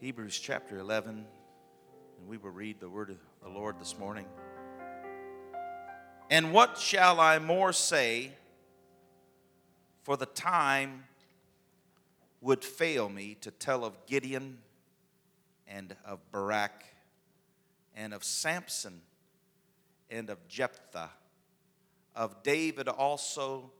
[0.00, 1.26] Hebrews chapter 11,
[2.18, 4.26] and we will read the word of the Lord this morning.
[6.30, 8.30] And what shall I more say?
[10.04, 11.02] For the time
[12.40, 14.58] would fail me to tell of Gideon
[15.66, 16.84] and of Barak
[17.96, 19.00] and of Samson
[20.08, 21.10] and of Jephthah,
[22.14, 23.72] of David also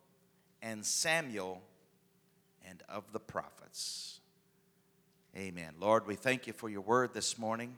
[0.61, 1.63] and Samuel
[2.69, 4.18] and of the prophets.
[5.39, 5.73] Amen.
[5.79, 7.77] Lord, we thank you for your word this morning.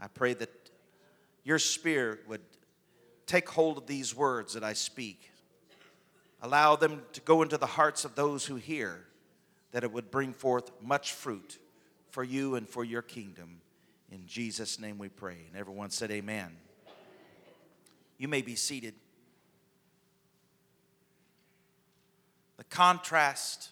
[0.00, 0.48] I pray that
[1.42, 2.40] your spirit would
[3.26, 5.30] take hold of these words that I speak.
[6.40, 9.04] Allow them to go into the hearts of those who hear,
[9.72, 11.58] that it would bring forth much fruit
[12.08, 13.60] for you and for your kingdom.
[14.10, 15.36] In Jesus' name we pray.
[15.46, 16.56] And everyone said, Amen.
[18.16, 18.94] You may be seated.
[22.56, 23.68] The contrast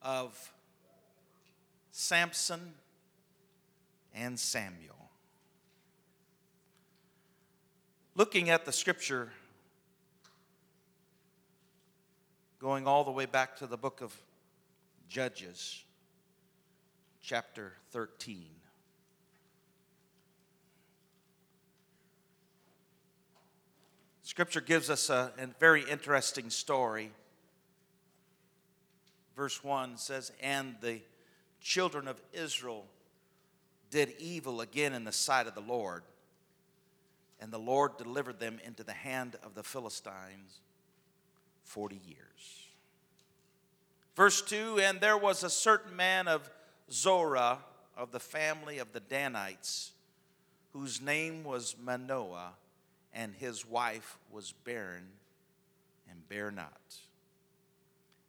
[0.00, 0.51] of
[1.92, 2.72] Samson
[4.14, 5.10] and Samuel.
[8.14, 9.30] Looking at the scripture,
[12.58, 14.14] going all the way back to the book of
[15.08, 15.84] Judges,
[17.20, 18.46] chapter 13.
[24.22, 27.10] Scripture gives us a, a, very interesting story.
[29.36, 31.00] Verse 1 says, And the
[31.62, 32.84] children of Israel
[33.90, 36.02] did evil again in the sight of the Lord,
[37.40, 40.60] and the Lord delivered them into the hand of the Philistines
[41.64, 42.66] 40 years.
[44.16, 46.48] Verse 2 And there was a certain man of
[46.90, 47.58] Zorah
[47.96, 49.92] of the family of the Danites,
[50.72, 52.52] whose name was Manoah
[53.12, 55.04] and his wife was barren
[56.10, 56.96] and bare not.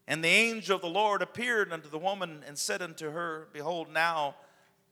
[0.07, 3.87] And the angel of the Lord appeared unto the woman and said unto her, Behold,
[3.91, 4.35] now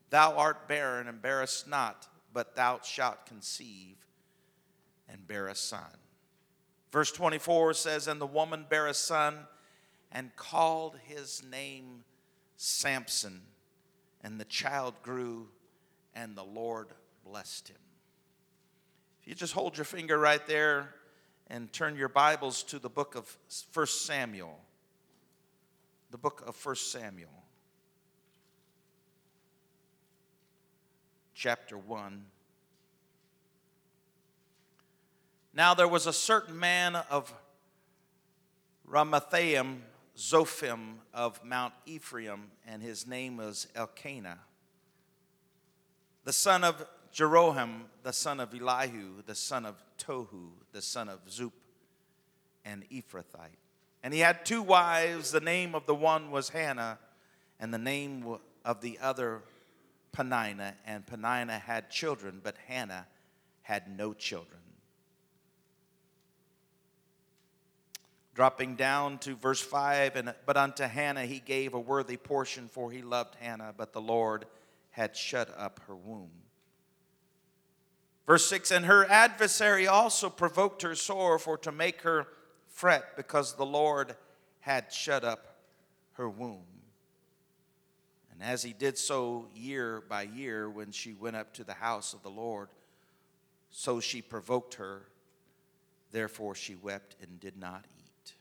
[0.09, 3.97] thou art barren and bearest not, but thou shalt conceive
[5.09, 5.97] and bear a son.
[6.91, 9.39] Verse 24 says, And the woman bare a son
[10.11, 12.03] and called his name
[12.57, 13.41] Samson.
[14.23, 15.47] And the child grew,
[16.13, 16.89] and the Lord
[17.25, 17.77] blessed him.
[19.21, 20.95] If you just hold your finger right there
[21.47, 23.37] and turn your Bibles to the book of
[23.73, 24.59] 1 Samuel,
[26.11, 27.29] the book of 1 Samuel,
[31.33, 32.25] chapter 1.
[35.53, 37.33] Now there was a certain man of
[38.89, 39.77] Ramathaim,
[40.17, 44.39] Zophim of Mount Ephraim, and his name was Elkanah,
[46.25, 51.25] the son of Jeroham, the son of Elihu, the son of Tohu, the son of
[51.29, 51.53] Zuph,
[52.65, 53.60] and Ephrathite.
[54.03, 55.31] And he had two wives.
[55.31, 56.99] The name of the one was Hannah,
[57.59, 59.41] and the name of the other
[60.11, 60.75] Peninnah.
[60.85, 63.07] And Peninnah had children, but Hannah
[63.61, 64.59] had no children.
[68.33, 72.91] Dropping down to verse 5, and but unto Hannah he gave a worthy portion, for
[72.91, 74.45] he loved Hannah, but the Lord
[74.91, 76.31] had shut up her womb.
[78.25, 82.27] Verse 6 And her adversary also provoked her sore for to make her
[82.81, 84.15] fret, because the Lord
[84.61, 85.57] had shut up
[86.13, 86.65] her womb.
[88.31, 92.15] And as he did so year by year, when she went up to the house
[92.15, 92.69] of the Lord,
[93.69, 95.03] so she provoked her.
[96.11, 98.33] Therefore she wept and did not eat.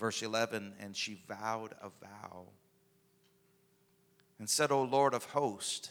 [0.00, 2.46] Verse 11 And she vowed a vow
[4.38, 5.90] and said, O Lord of hosts,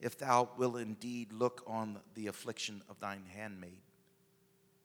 [0.00, 3.85] if thou wilt indeed look on the affliction of thine handmaid.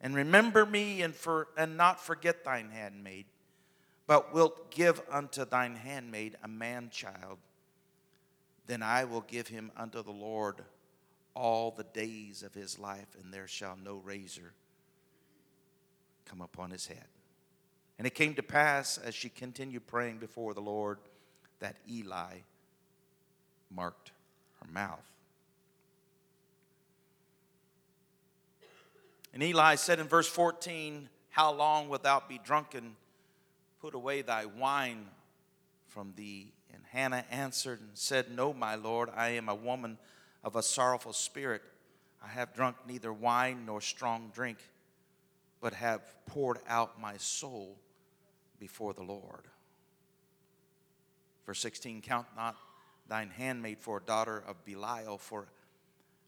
[0.01, 3.25] And remember me and, for, and not forget thine handmaid,
[4.07, 7.37] but wilt give unto thine handmaid a man child,
[8.65, 10.63] then I will give him unto the Lord
[11.35, 14.53] all the days of his life, and there shall no razor
[16.25, 17.05] come upon his head.
[17.97, 20.97] And it came to pass, as she continued praying before the Lord,
[21.59, 22.37] that Eli
[23.69, 24.11] marked
[24.59, 25.05] her mouth.
[29.33, 32.95] And Eli said in verse 14, How long wilt thou be drunken?
[33.79, 35.07] Put away thy wine
[35.87, 36.53] from thee.
[36.73, 39.97] And Hannah answered and said, No, my Lord, I am a woman
[40.43, 41.61] of a sorrowful spirit.
[42.23, 44.57] I have drunk neither wine nor strong drink,
[45.59, 47.77] but have poured out my soul
[48.59, 49.47] before the Lord.
[51.45, 52.55] Verse 16 Count not
[53.07, 55.47] thine handmaid for a daughter of Belial, for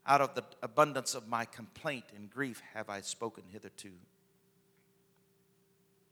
[0.05, 3.91] out of the abundance of my complaint and grief have I spoken hitherto.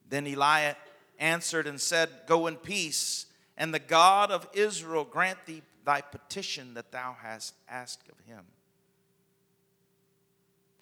[0.10, 0.74] Then Eli
[1.20, 3.26] answered and said, Go in peace,
[3.58, 8.46] and the God of Israel grant thee thy petition that thou hast asked of him.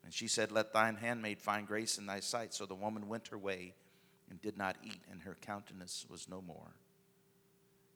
[0.03, 2.53] And she said, Let thine handmaid find grace in thy sight.
[2.53, 3.73] So the woman went her way
[4.29, 6.73] and did not eat, and her countenance was no more.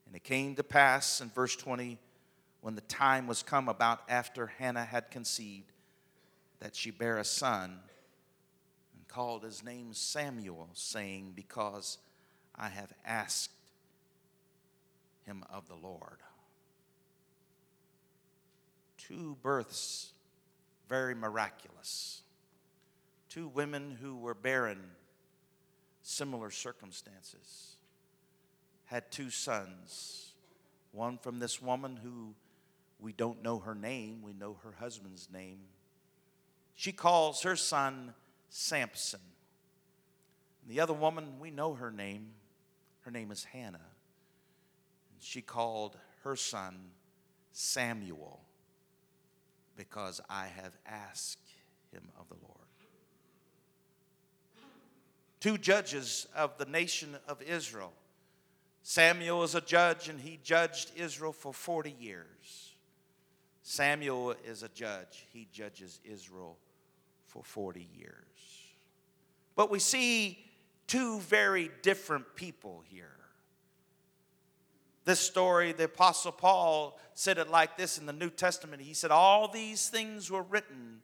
[0.06, 1.98] And it came to pass in verse 20,
[2.64, 5.74] when the time was come about after Hannah had conceived,
[6.62, 7.82] that she bare a son
[8.96, 11.98] and called his name Samuel, saying, Because
[12.56, 13.52] I have asked
[15.26, 16.20] him of the Lord.
[18.98, 20.14] Two births,
[20.88, 22.22] very miraculous.
[23.28, 24.80] Two women who were barren,
[26.02, 27.76] similar circumstances,
[28.86, 30.32] had two sons.
[30.94, 32.36] One from this woman who
[33.04, 35.60] we don't know her name, we know her husband's name.
[36.74, 38.14] She calls her son
[38.48, 39.20] Samson.
[40.62, 42.30] And the other woman, we know her name.
[43.02, 43.78] Her name is Hannah.
[45.12, 46.78] And she called her son
[47.52, 48.40] Samuel
[49.76, 51.50] because I have asked
[51.92, 52.58] him of the Lord.
[55.42, 57.92] Two judges of the nation of Israel.
[58.82, 62.73] Samuel was a judge and he judged Israel for 40 years.
[63.64, 66.58] Samuel is a judge, he judges Israel
[67.26, 68.14] for 40 years.
[69.56, 70.38] But we see
[70.86, 73.08] two very different people here.
[75.06, 78.82] This story, the Apostle Paul said it like this in the New Testament.
[78.82, 81.02] He said, All these things were written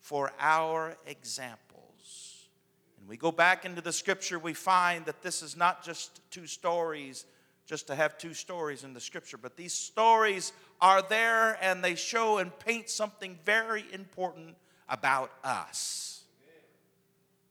[0.00, 2.48] for our examples.
[2.98, 6.46] And we go back into the scripture, we find that this is not just two
[6.46, 7.26] stories,
[7.66, 11.94] just to have two stories in the scripture, but these stories are there and they
[11.94, 14.56] show and paint something very important
[14.88, 16.08] about us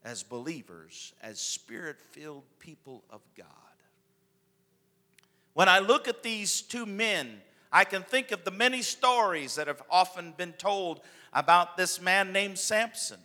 [0.04, 3.48] as believers, as spirit filled people of God.
[5.54, 7.42] When I look at these two men,
[7.72, 11.02] I can think of the many stories that have often been told
[11.34, 13.20] about this man named Samson.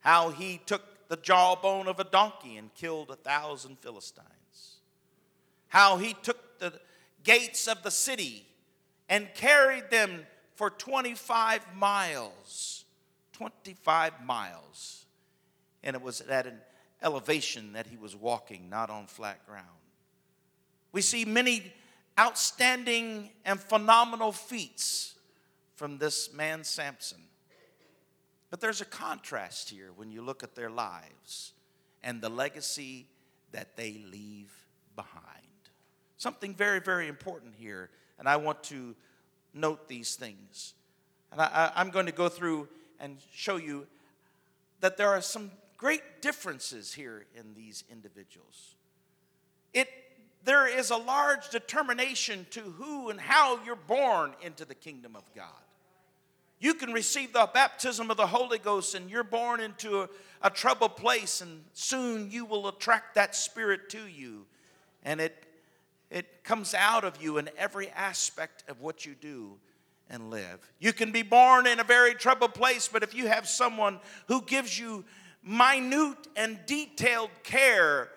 [0.00, 4.26] How he took the jawbone of a donkey and killed a thousand Philistines.
[5.68, 6.72] How he took the
[7.24, 8.44] gates of the city
[9.08, 12.84] and carried them for 25 miles.
[13.32, 14.98] 25 miles
[15.82, 16.58] and it was at an
[17.02, 19.66] elevation that he was walking, not on flat ground.
[20.92, 21.72] We see many
[22.18, 25.14] outstanding and phenomenal feats
[25.76, 27.22] from this man, Samson.
[28.50, 31.52] But there's a contrast here when you look at their lives
[32.02, 33.06] and the legacy
[33.52, 34.52] that they leave
[34.96, 35.24] behind.
[36.16, 38.94] Something very, very important here, and I want to
[39.54, 40.74] note these things.
[41.32, 42.68] And I, am going to go through
[43.00, 43.86] and show you
[44.80, 48.74] that there are some great differences here in these individuals.
[49.72, 49.88] It,
[50.44, 55.22] there is a large determination to who and how you're born into the kingdom of
[55.34, 55.46] God.
[56.60, 60.08] You can receive the baptism of the Holy Ghost and you're born into a,
[60.42, 64.46] a troubled place, and soon you will attract that spirit to you.
[65.04, 65.44] And it,
[66.10, 69.58] it comes out of you in every aspect of what you do
[70.08, 70.58] and live.
[70.78, 74.42] You can be born in a very troubled place, but if you have someone who
[74.42, 75.04] gives you
[75.42, 78.08] minute and detailed care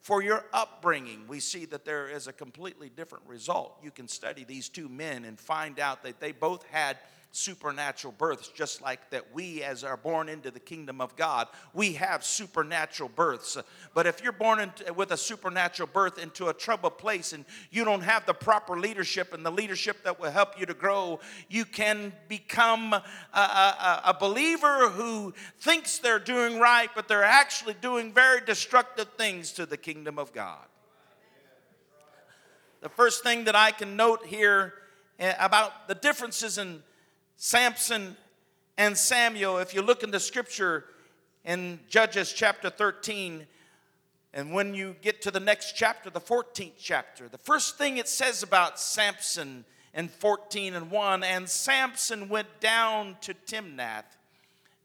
[0.00, 3.76] for your upbringing, we see that there is a completely different result.
[3.82, 6.96] You can study these two men and find out that they both had
[7.32, 11.92] supernatural births, just like that we, as are born into the kingdom of God, we
[11.92, 13.58] have supernatural births.
[13.94, 17.84] But if you're born into, with a supernatural birth into a troubled place and you
[17.84, 21.64] don't have the proper leadership and the leadership that will help you to grow, you
[21.64, 23.02] can become a,
[23.34, 29.52] a, a believer who thinks they're doing right, but they're actually doing very destructive things
[29.52, 30.64] to the kingdom of God.
[32.80, 34.74] The first thing that I can note here
[35.18, 36.82] eh, about the differences in
[37.36, 38.16] Samson
[38.78, 40.84] and Samuel, if you look in the scripture
[41.44, 43.46] in Judges chapter 13,
[44.32, 48.08] and when you get to the next chapter, the 14th chapter, the first thing it
[48.08, 54.16] says about Samson in 14 and 1 and Samson went down to Timnath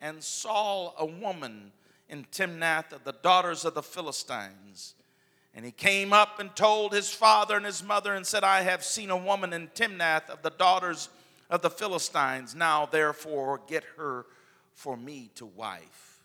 [0.01, 1.71] and saw a woman
[2.09, 4.95] in Timnath of the daughters of the Philistines.
[5.53, 8.83] And he came up and told his father and his mother and said, I have
[8.83, 11.09] seen a woman in Timnath of the daughters
[11.51, 12.55] of the Philistines.
[12.55, 14.25] Now, therefore, get her
[14.73, 16.23] for me to wife.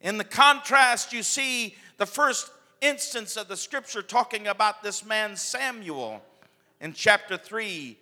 [0.00, 2.50] In the contrast, you see the first
[2.82, 6.20] instance of the scripture talking about this man Samuel
[6.80, 7.96] in chapter 3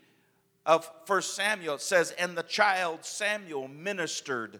[0.66, 1.76] of 1 Samuel.
[1.76, 4.58] It says, And the child Samuel ministered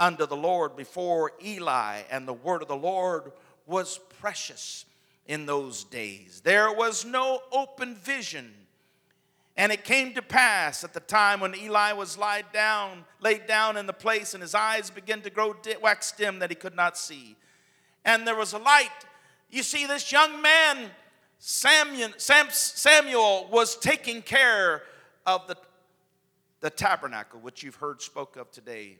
[0.00, 3.32] unto the Lord before Eli, and the word of the Lord
[3.66, 4.86] was precious
[5.26, 6.40] in those days.
[6.42, 8.54] There was no open vision.
[9.58, 13.76] And it came to pass at the time when Eli was laid down, laid down
[13.76, 16.96] in the place, and his eyes began to grow wax dim that he could not
[16.96, 17.34] see.
[18.04, 18.88] And there was a light.
[19.50, 20.90] You see, this young man,
[21.40, 24.84] Samuel, Samuel was taking care
[25.26, 25.56] of the,
[26.60, 28.98] the tabernacle, which you've heard spoke of today.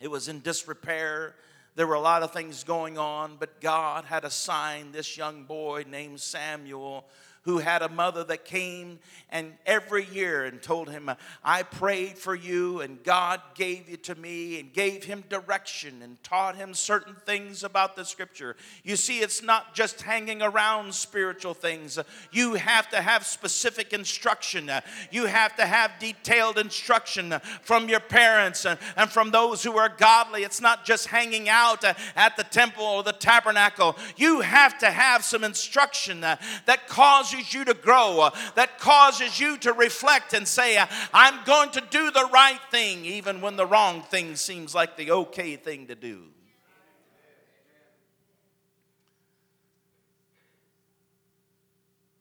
[0.00, 1.36] It was in disrepair.
[1.74, 5.84] There were a lot of things going on, but God had assigned this young boy
[5.86, 7.04] named Samuel
[7.46, 8.98] who had a mother that came
[9.30, 11.08] and every year and told him,
[11.44, 16.20] I prayed for you and God gave you to me and gave him direction and
[16.24, 18.56] taught him certain things about the scripture.
[18.82, 22.00] You see, it's not just hanging around spiritual things.
[22.32, 24.68] You have to have specific instruction.
[25.12, 30.42] You have to have detailed instruction from your parents and from those who are godly.
[30.42, 33.96] It's not just hanging out at the temple or the tabernacle.
[34.16, 39.38] You have to have some instruction that causes causes you to grow, uh, that causes
[39.38, 43.56] you to reflect and say, uh, I'm going to do the right thing, even when
[43.56, 46.22] the wrong thing seems like the okay thing to do.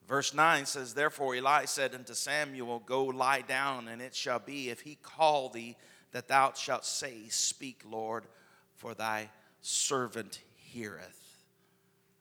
[0.08, 4.70] Verse 9 says, Therefore Eli said unto Samuel, Go lie down, and it shall be,
[4.70, 5.76] if he call thee,
[6.12, 8.26] that thou shalt say, Speak, Lord,
[8.76, 9.30] for thy
[9.62, 11.22] servant heareth.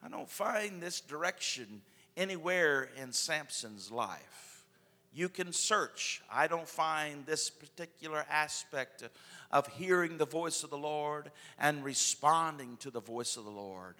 [0.02, 1.82] I don't find this direction
[2.16, 4.64] anywhere in Samson's life.
[5.12, 6.22] You can search.
[6.30, 9.04] I don't find this particular aspect
[9.52, 13.94] of hearing the voice of the Lord and responding to the voice of the Lord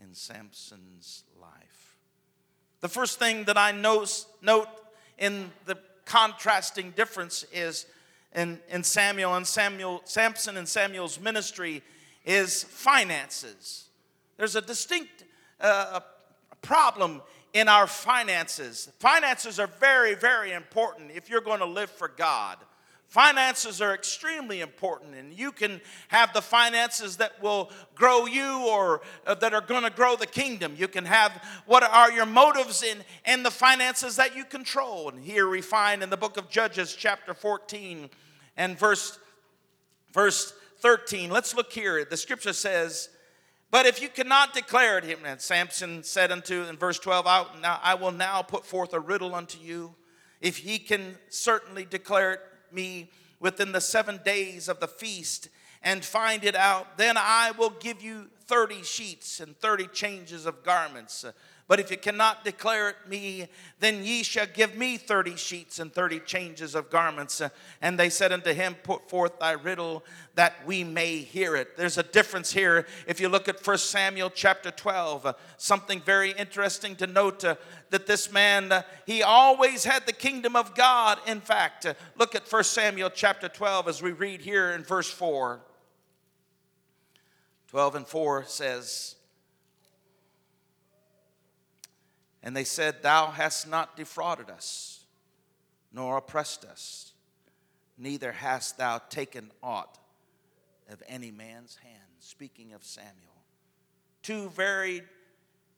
[0.00, 1.96] in Samson's life.
[2.80, 4.26] The first thing that I note
[5.18, 7.86] in the contrasting difference is
[8.34, 11.82] in, in Samuel and Samuel, Samson and Samuel's ministry
[12.24, 13.86] is finances.
[14.36, 15.24] There's a distinct
[15.60, 16.00] uh,
[16.62, 17.22] problem
[17.56, 18.90] in our finances.
[18.98, 22.58] Finances are very, very important if you're going to live for God.
[23.08, 29.00] Finances are extremely important, and you can have the finances that will grow you or
[29.26, 30.74] uh, that are going to grow the kingdom.
[30.76, 31.32] You can have
[31.64, 35.08] what are your motives in, in the finances that you control.
[35.08, 38.10] And here we find in the book of Judges, chapter 14
[38.58, 39.18] and verse,
[40.12, 41.30] verse 13.
[41.30, 42.04] Let's look here.
[42.04, 43.08] The scripture says,
[43.70, 47.46] but if you cannot declare it, him, and Samson said unto in verse 12, I,
[47.60, 49.94] now, I will now put forth a riddle unto you.
[50.40, 52.40] If he can certainly declare it
[52.72, 55.48] me within the seven days of the feast
[55.82, 60.62] and find it out, then I will give you 30 sheets and 30 changes of
[60.62, 61.24] garments.
[61.68, 63.48] But if you cannot declare it me,
[63.80, 67.42] then ye shall give me thirty sheets and thirty changes of garments.
[67.82, 70.04] And they said unto him, Put forth thy riddle
[70.36, 71.76] that we may hear it.
[71.76, 72.86] There's a difference here.
[73.08, 77.56] If you look at 1 Samuel chapter 12, uh, something very interesting to note uh,
[77.90, 81.18] that this man, uh, he always had the kingdom of God.
[81.26, 85.10] In fact, uh, look at 1 Samuel chapter 12 as we read here in verse
[85.10, 85.60] 4.
[87.68, 89.15] 12 and 4 says,
[92.46, 95.04] And they said, Thou hast not defrauded us,
[95.92, 97.12] nor oppressed us,
[97.98, 99.98] neither hast thou taken aught
[100.88, 101.96] of any man's hand.
[102.20, 103.12] Speaking of Samuel.
[104.22, 105.02] Two very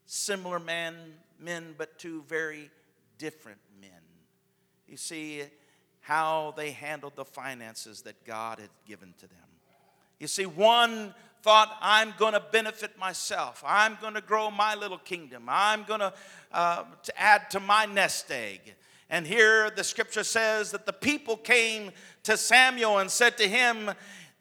[0.05, 0.95] similar men,
[1.39, 2.69] men, but two very
[3.17, 3.89] different men.
[4.87, 5.41] You see
[6.01, 9.47] how they handled the finances that God had given to them.
[10.19, 13.63] You see, one thought, I'm going to benefit myself.
[13.65, 15.43] I'm going to grow my little kingdom.
[15.47, 16.01] I'm going
[16.51, 18.75] uh, to add to my nest egg.
[19.09, 21.91] And here the scripture says that the people came
[22.23, 23.91] to Samuel and said to him,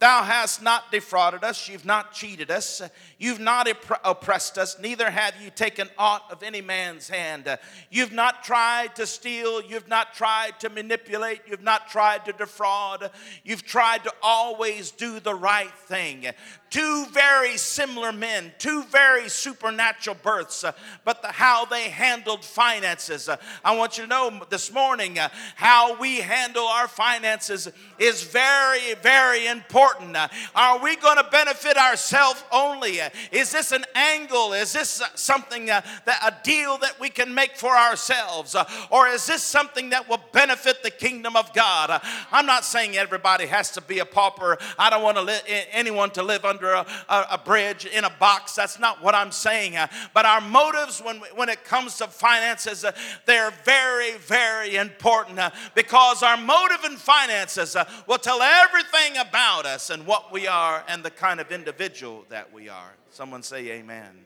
[0.01, 2.81] Thou hast not defrauded us, you've not cheated us,
[3.19, 3.67] you've not
[4.05, 7.59] oppressed us, neither have you taken aught of any man's hand.
[7.91, 13.11] You've not tried to steal, you've not tried to manipulate, you've not tried to defraud,
[13.43, 16.27] you've tried to always do the right thing.
[16.71, 20.73] Two very similar men, two very supernatural births, uh,
[21.03, 23.27] but the, how they handled finances.
[23.29, 28.23] Uh, I want you to know this morning uh, how we handle our finances is
[28.23, 30.15] very, very important.
[30.15, 33.01] Uh, are we going to benefit ourselves only?
[33.01, 34.53] Uh, is this an angle?
[34.53, 38.55] Is this uh, something that a deal that we can make for ourselves?
[38.91, 42.03] or is this something that will benefit the kingdom of God?
[42.31, 44.59] I'm not saying everybody has to be a pauper.
[44.79, 48.05] I don't want to li- anyone to live under under a, a, a bridge in
[48.05, 48.55] a box.
[48.55, 49.77] That's not what I'm saying.
[49.77, 52.93] Uh, but our motives when, when it comes to finances, uh,
[53.27, 59.91] they're very, very important uh, because our motive in finances will tell everything about us
[59.91, 62.95] and what we are and the kind of individual that we are.
[63.11, 64.25] Someone say amen.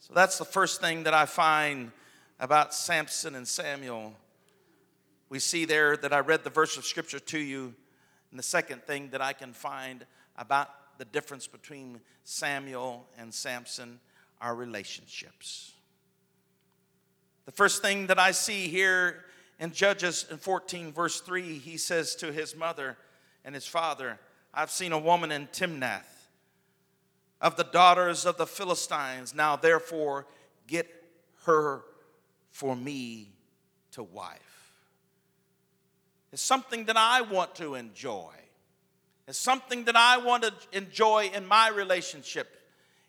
[0.00, 1.92] So that's the first thing that I find
[2.40, 4.14] about Samson and Samuel.
[5.28, 7.74] We see there that I read the verse of scripture to you.
[8.32, 14.00] And the second thing that I can find about the difference between Samuel and Samson
[14.40, 15.72] are relationships.
[17.44, 19.26] The first thing that I see here
[19.60, 22.96] in Judges in 14, verse 3, he says to his mother
[23.44, 24.18] and his father,
[24.54, 26.28] I've seen a woman in Timnath
[27.38, 29.34] of the daughters of the Philistines.
[29.34, 30.26] Now, therefore,
[30.66, 30.88] get
[31.44, 31.82] her
[32.50, 33.28] for me
[33.90, 34.51] to wife.
[36.32, 38.30] It's something that I want to enjoy.
[39.28, 42.48] It's something that I want to enjoy in my relationship.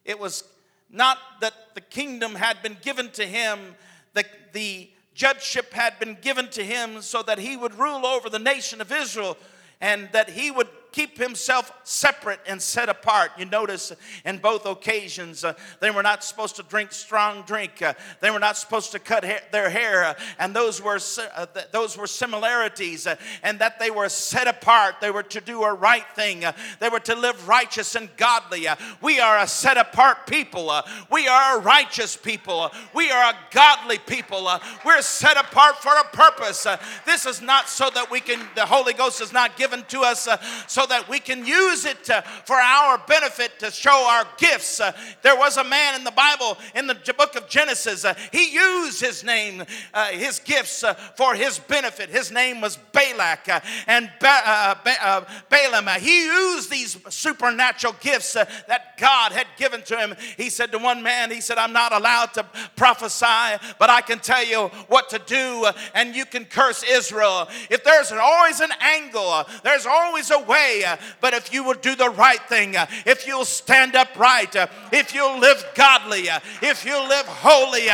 [0.05, 0.43] It was
[0.89, 3.75] not that the kingdom had been given to him,
[4.13, 8.39] the, the judgeship had been given to him so that he would rule over the
[8.39, 9.37] nation of Israel
[9.81, 13.31] and that he would keep himself separate and set apart.
[13.37, 13.91] You notice
[14.23, 17.81] in both occasions, uh, they were not supposed to drink strong drink.
[17.81, 20.99] Uh, they were not supposed to cut ha- their hair, uh, and those were
[21.35, 23.07] uh, th- those were similarities.
[23.07, 25.01] Uh, and that they were set apart.
[25.01, 26.45] They were to do a right thing.
[26.45, 28.67] Uh, they were to live righteous and godly.
[29.01, 30.71] we are a set apart people.
[31.11, 32.71] we are a righteous people.
[32.93, 34.47] we are a godly people.
[34.85, 36.67] we're set apart for a purpose.
[37.05, 38.39] this is not so that we can.
[38.55, 40.27] The Holy Ghost is not given to us
[40.67, 44.79] so that we can use it to, for our benefit to show our gifts.
[44.79, 48.51] Uh, there was a man in the Bible, in the book of Genesis, uh, he
[48.51, 49.63] used his name,
[49.93, 52.09] uh, his gifts uh, for his benefit.
[52.09, 55.87] His name was Balak uh, and ba- uh, Balaam.
[55.99, 60.15] he used these supernatural gifts that God had given to him.
[60.37, 64.19] He said to one man, He said, I'm not allowed to prophesy, but I can
[64.19, 67.47] tell you what to do, and you can curse Israel.
[67.69, 71.95] If there's always an angle, there's always a way uh, but if you will do
[71.95, 76.27] the right thing, uh, if you'll stand upright, uh, if you'll live godly,
[76.61, 77.85] if you'll live holy,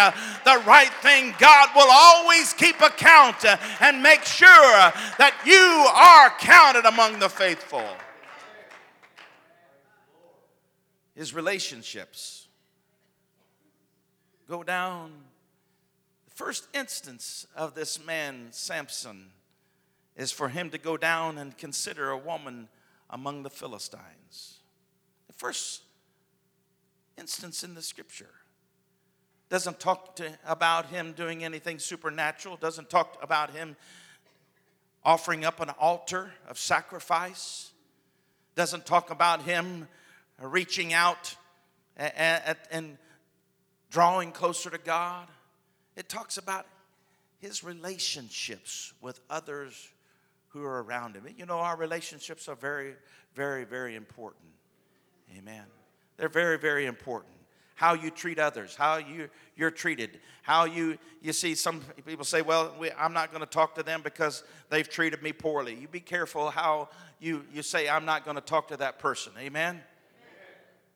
[0.46, 3.44] the right thing, God will always keep account
[3.82, 4.48] and make sure
[5.18, 7.86] that you are counted among the faithful.
[11.16, 12.48] His relationships
[14.48, 15.12] go down.
[16.30, 19.26] The first instance of this man, Samson,
[20.20, 22.68] is for him to go down and consider a woman
[23.10, 24.58] among the Philistines.
[25.28, 25.84] The first
[27.18, 28.30] instance in the scripture
[29.48, 33.78] doesn't talk to, about him doing anything supernatural, doesn't talk about him
[35.06, 37.72] offering up an altar of sacrifice,
[38.56, 39.88] doesn't talk about him
[40.42, 41.34] reaching out
[41.96, 42.98] and, and
[43.90, 45.30] drawing closer to God.
[45.96, 46.66] It talks about
[47.40, 49.90] his relationships with others
[50.50, 51.24] who are around him.
[51.38, 52.96] You know, our relationships are very,
[53.36, 54.46] very, very important.
[55.38, 55.64] Amen.
[56.18, 57.34] They're very, very important.
[57.76, 62.42] How you treat others, how you, you're treated, how you, you see, some people say,
[62.42, 65.76] well, we, I'm not going to talk to them because they've treated me poorly.
[65.76, 69.32] You be careful how you, you say, I'm not going to talk to that person.
[69.38, 69.76] Amen?
[69.76, 69.82] Amen?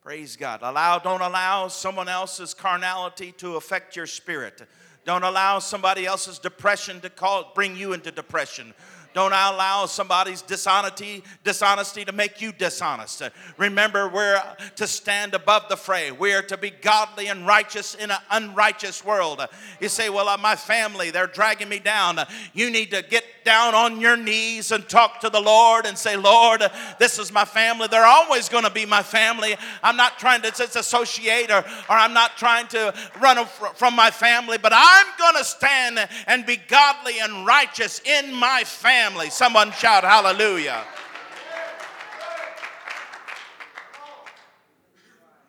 [0.02, 0.60] Praise God.
[0.62, 4.60] Allow, don't allow someone else's carnality to affect your spirit.
[5.06, 8.74] Don't allow somebody else's depression to call, bring you into depression.
[9.14, 13.22] Don't allow somebody's dishonesty, dishonesty to make you dishonest.
[13.56, 14.42] Remember, we're
[14.74, 16.10] to stand above the fray.
[16.10, 19.46] We're to be godly and righteous in an unrighteous world.
[19.80, 22.18] You say, Well, uh, my family, they're dragging me down.
[22.54, 26.16] You need to get down on your knees and talk to the Lord and say,
[26.16, 26.64] Lord,
[26.98, 27.86] this is my family.
[27.86, 29.54] They're always going to be my family.
[29.82, 31.64] I'm not trying to disassociate or, or
[31.96, 33.44] I'm not trying to run
[33.76, 38.64] from my family, but I'm going to stand and be godly and righteous in my
[38.64, 39.28] family family.
[39.28, 40.82] Someone shout hallelujah.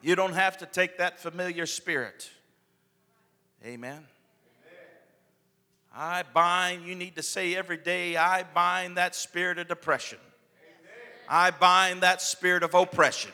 [0.02, 2.30] You don't have to take that familiar spirit.
[3.66, 4.04] Amen.
[5.96, 10.20] I bind, you need to say every day, I bind that spirit of depression.
[11.30, 13.32] I bind that spirit of oppression.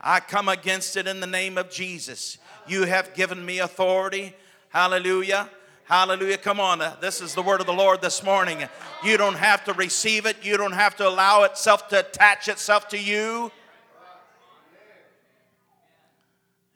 [0.00, 2.38] I come against it in the name of Jesus.
[2.66, 4.34] You have given me authority.
[4.70, 5.50] Hallelujah.
[5.92, 6.38] Hallelujah.
[6.38, 6.80] Come on.
[6.80, 8.66] Uh, this is the word of the Lord this morning.
[9.04, 12.88] You don't have to receive it, you don't have to allow itself to attach itself
[12.88, 13.52] to you.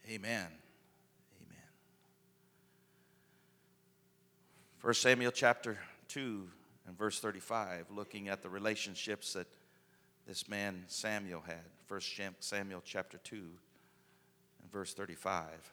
[0.07, 0.47] Amen.
[1.41, 1.65] Amen.
[4.83, 6.47] 1 Samuel chapter 2
[6.87, 9.47] and verse 35, looking at the relationships that
[10.27, 11.65] this man Samuel had.
[11.89, 12.01] 1
[12.41, 15.73] Samuel chapter 2 and verse 35.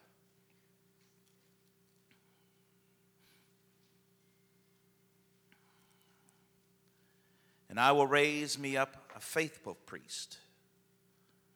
[7.73, 10.38] And I will raise me up a faithful priest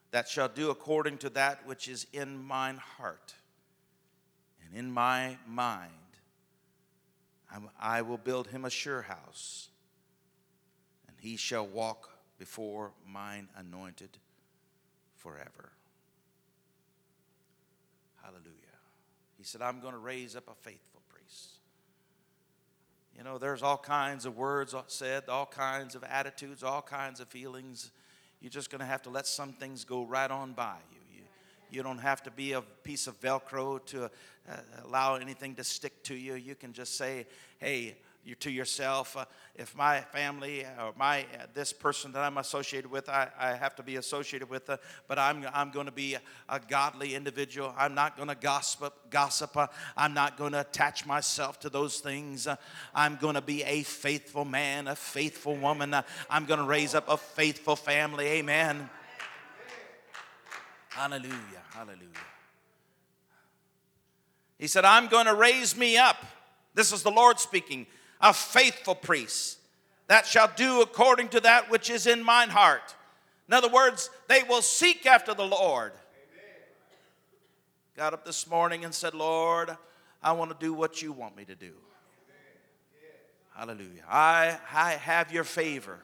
[0.09, 3.35] that shall do according to that which is in mine heart.
[4.65, 5.91] And in my mind,
[7.79, 9.69] I will build him a sure house,
[11.07, 14.17] and he shall walk before mine anointed
[15.17, 15.69] forever.
[18.23, 18.55] Hallelujah.
[19.37, 20.96] He said, I'm going to raise up a faithful.
[23.17, 27.27] You know, there's all kinds of words said, all kinds of attitudes, all kinds of
[27.27, 27.89] feelings.
[28.41, 30.99] You're just going to have to let some things go right on by you.
[31.15, 31.23] You,
[31.71, 34.09] you don't have to be a piece of Velcro to uh,
[34.85, 36.35] allow anything to stick to you.
[36.35, 37.25] You can just say,
[37.57, 39.25] hey, you to yourself, uh,
[39.55, 43.75] if my family or my uh, this person that I'm associated with, I, I have
[43.77, 44.77] to be associated with, uh,
[45.07, 47.73] but I'm, I'm going to be a, a, godly individual.
[47.77, 48.93] I'm not going to gossip.
[49.09, 49.55] Gossip.
[49.55, 52.47] Uh, I'm not going to attach myself to those things.
[52.47, 52.57] Uh,
[52.93, 55.93] I'm going to be a faithful man, a faithful woman.
[55.93, 58.27] Uh, I'm going to raise up a faithful family.
[58.27, 58.89] Amen.
[60.89, 61.31] Hallelujah.
[61.71, 62.07] Hallelujah.
[64.57, 66.25] He said, I'm going to raise me up.
[66.73, 67.87] This is the Lord speaking
[68.21, 69.59] a faithful priest
[70.07, 72.95] that shall do according to that which is in mine heart.
[73.47, 75.93] In other words, they will seek after the Lord.
[77.95, 79.75] Got up this morning and said, Lord,
[80.21, 81.71] I want to do what you want me to do.
[83.55, 84.03] Hallelujah.
[84.07, 85.99] I, I have your favor,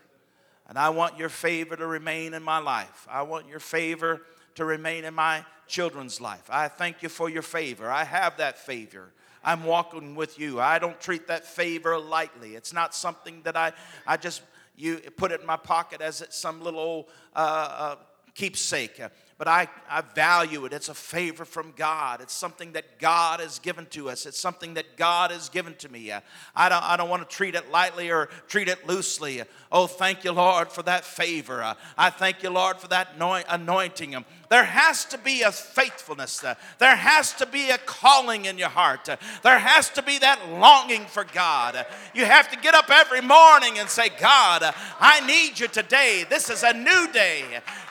[0.67, 3.07] and I want your favor to remain in my life.
[3.09, 4.23] I want your favor
[4.55, 6.49] to remain in my children's life.
[6.49, 7.89] I thank you for your favor.
[7.89, 9.11] I have that favor.
[9.43, 10.59] I'm walking with you.
[10.59, 12.55] I don't treat that favor lightly.
[12.55, 13.73] It's not something that I,
[14.07, 14.41] I just
[14.75, 17.95] you put it in my pocket as some little old uh, uh,
[18.33, 18.99] keepsake
[19.43, 20.71] but I, I value it.
[20.73, 22.21] It's a favor from God.
[22.21, 24.25] It's something that God has given to us.
[24.25, 26.13] It's something that God has given to me.
[26.55, 29.41] I don't, I don't want to treat it lightly or treat it loosely.
[29.71, 31.75] Oh, thank you, Lord, for that favor.
[31.97, 34.23] I thank you, Lord, for that anointing.
[34.53, 36.45] There has to be a faithfulness.
[36.77, 39.09] There has to be a calling in your heart.
[39.41, 41.87] There has to be that longing for God.
[42.13, 44.61] You have to get up every morning and say, God,
[44.99, 46.25] I need you today.
[46.29, 47.45] This is a new day.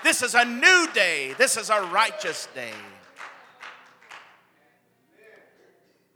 [0.05, 1.35] This is a new day.
[1.37, 2.71] This is a righteous day.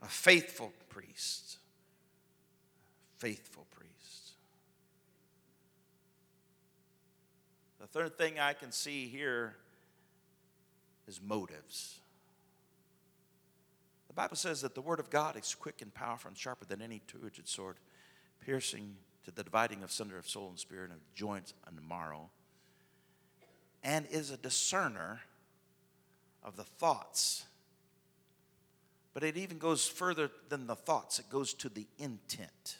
[0.00, 1.58] A faithful priest.
[3.16, 4.34] Faithful priest.
[7.80, 9.56] The third thing I can see here
[11.06, 12.00] is motives.
[14.08, 16.80] The Bible says that the Word of God is quick and powerful and sharper than
[16.80, 17.76] any two edged sword,
[18.44, 22.30] piercing to the dividing of sunder of soul and spirit and of joints and marrow
[23.86, 25.20] and is a discerner
[26.42, 27.44] of the thoughts.
[29.14, 32.76] But it even goes further than the thoughts, it goes to the intent.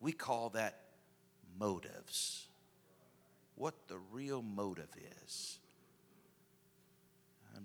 [0.00, 0.80] We call that
[1.58, 2.46] motives.
[3.56, 4.90] What the real motive
[5.24, 5.58] is.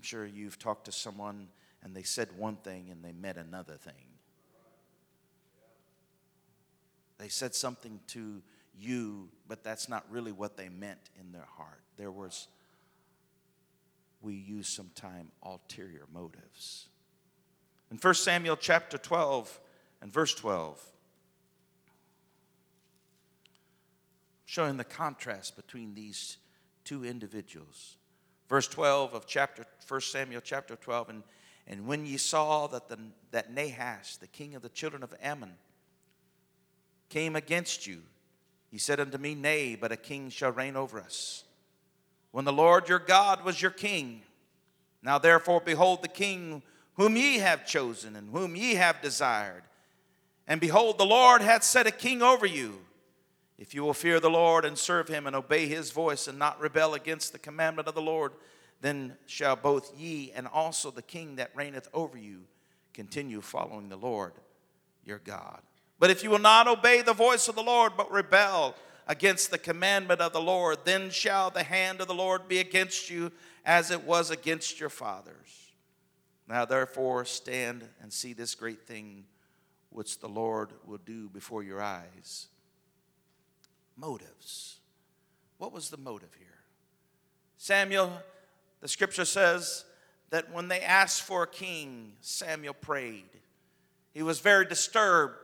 [0.04, 1.48] Sure you've talked to someone
[1.82, 3.94] and they said one thing and they meant another thing.
[7.18, 8.42] They said something to
[8.78, 11.80] you, but that's not really what they meant in their heart.
[11.96, 12.50] There was,
[14.22, 16.89] we use sometimes ulterior motives.
[17.89, 19.58] In 1 Samuel chapter 12
[20.02, 20.82] and verse 12,
[24.44, 26.39] showing the contrast between these
[26.84, 27.96] two individuals.
[28.54, 31.24] Verse 12 of chapter 1 Samuel chapter 12, and,
[31.66, 33.00] and when ye saw that, the,
[33.32, 35.56] that Nahash, the king of the children of Ammon,
[37.10, 38.04] came against you,
[38.70, 41.46] he said unto me, Nay, but a king shall reign over us.
[42.30, 44.22] When the Lord your God was your king.
[45.02, 46.62] Now therefore, behold the king
[46.94, 49.63] whom ye have chosen and whom ye have desired.
[50.48, 52.83] And behold, the Lord hath set a king over you.
[53.63, 56.60] If you will fear the Lord and serve him and obey his voice and not
[56.60, 58.34] rebel against the commandment of the Lord,
[58.82, 62.41] then shall both ye and also the king that reigneth over you
[62.93, 64.34] continue following the Lord
[65.06, 65.62] your God.
[65.97, 68.76] But if you will not obey the voice of the Lord, but rebel
[69.08, 73.10] against the commandment of the Lord, then shall the hand of the Lord be against
[73.10, 73.32] you
[73.63, 75.71] as it was against your fathers.
[76.49, 79.23] Now, therefore, stand and see this great thing
[79.89, 82.49] which the Lord will do before your eyes.
[83.97, 84.77] Motives.
[85.58, 86.47] What was the motive here?
[87.58, 88.12] Samuel,
[88.82, 89.86] the scripture says
[90.29, 93.29] that when they asked for a king, Samuel prayed.
[94.13, 95.36] He was very disturbed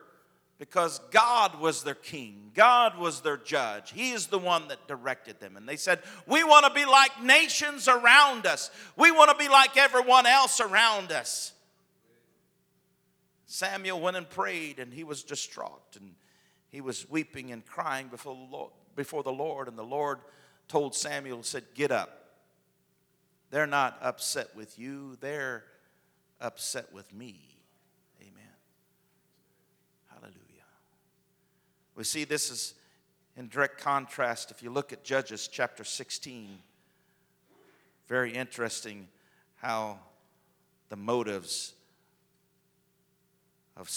[0.58, 3.92] because God was their king, God was their judge.
[3.92, 5.56] He is the one that directed them.
[5.56, 9.48] And they said, We want to be like nations around us, we want to be
[9.48, 11.54] like everyone else around us.
[13.46, 16.14] Samuel went and prayed, and he was distraught, and
[16.70, 18.72] he was weeping and crying before the Lord.
[18.96, 20.20] Before the Lord and the Lord
[20.68, 22.20] told Samuel, said, Get up.
[23.50, 25.18] They're not upset with you.
[25.20, 25.64] They're
[26.40, 27.40] upset with me.
[28.22, 28.54] Amen.
[30.08, 30.36] Hallelujah.
[31.96, 32.76] We see this is
[33.36, 36.60] in direct contrast if you look at Judges chapter 16.
[38.08, 39.08] Very interesting
[39.56, 40.00] how
[40.90, 41.74] the motives
[43.78, 43.90] of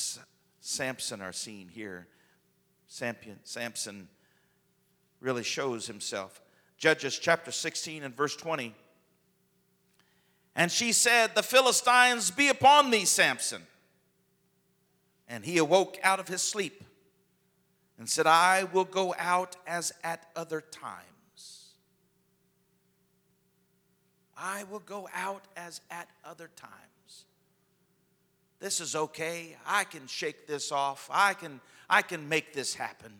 [0.61, 2.07] Samson are seen here.
[2.93, 4.09] Samson
[5.21, 6.43] really shows himself.
[6.77, 8.75] Judges chapter 16 and verse 20.
[10.55, 13.63] And she said, The Philistines be upon thee, Samson.
[15.27, 16.85] And he awoke out of his sleep
[17.99, 21.71] and said, I will go out as at other times.
[24.37, 27.25] I will go out as at other times.
[28.61, 29.57] This is okay.
[29.67, 31.09] I can shake this off.
[31.11, 31.61] I can,
[31.93, 33.13] I can make this happen.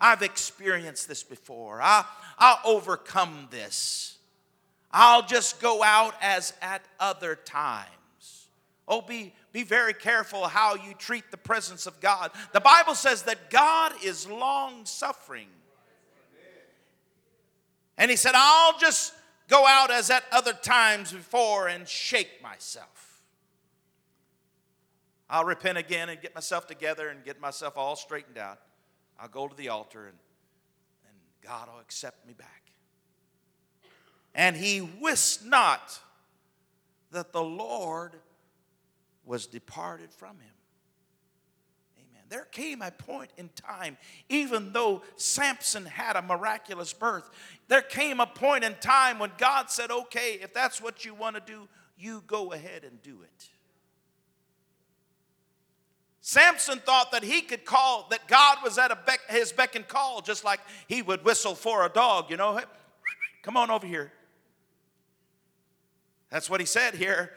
[0.00, 1.82] I've experienced this before.
[1.82, 2.06] I'll,
[2.38, 4.16] I'll overcome this.
[4.90, 8.48] I'll just go out as at other times.
[8.88, 12.30] Oh, be, be very careful how you treat the presence of God.
[12.54, 15.48] The Bible says that God is long suffering.
[17.98, 19.12] And he said, I'll just
[19.48, 23.05] go out as at other times before and shake myself.
[25.28, 28.60] I'll repent again and get myself together and get myself all straightened out.
[29.18, 30.18] I'll go to the altar and,
[31.08, 32.62] and God will accept me back.
[34.34, 35.98] And he wist not
[37.10, 38.12] that the Lord
[39.24, 40.54] was departed from him.
[41.96, 42.22] Amen.
[42.28, 43.96] There came a point in time,
[44.28, 47.28] even though Samson had a miraculous birth,
[47.66, 51.34] there came a point in time when God said, okay, if that's what you want
[51.34, 51.66] to do,
[51.98, 53.48] you go ahead and do it.
[56.28, 60.20] Samson thought that he could call, that God was at beck, his beck and call,
[60.20, 60.58] just like
[60.88, 62.60] he would whistle for a dog, you know.
[63.42, 64.10] Come on over here.
[66.28, 67.30] That's what he said here.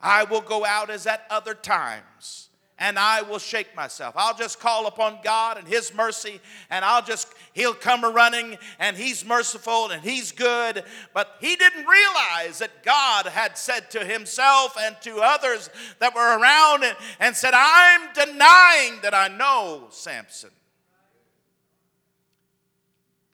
[0.00, 4.14] I will go out as at other times and I will shake myself.
[4.16, 8.96] I'll just call upon God and His mercy, and I'll just, He'll come running, and
[8.96, 10.82] He's merciful and He's good.
[11.12, 16.38] But he didn't realize that God had said to himself and to others that were
[16.38, 16.84] around
[17.20, 20.50] and said, I'm denying that I know Samson.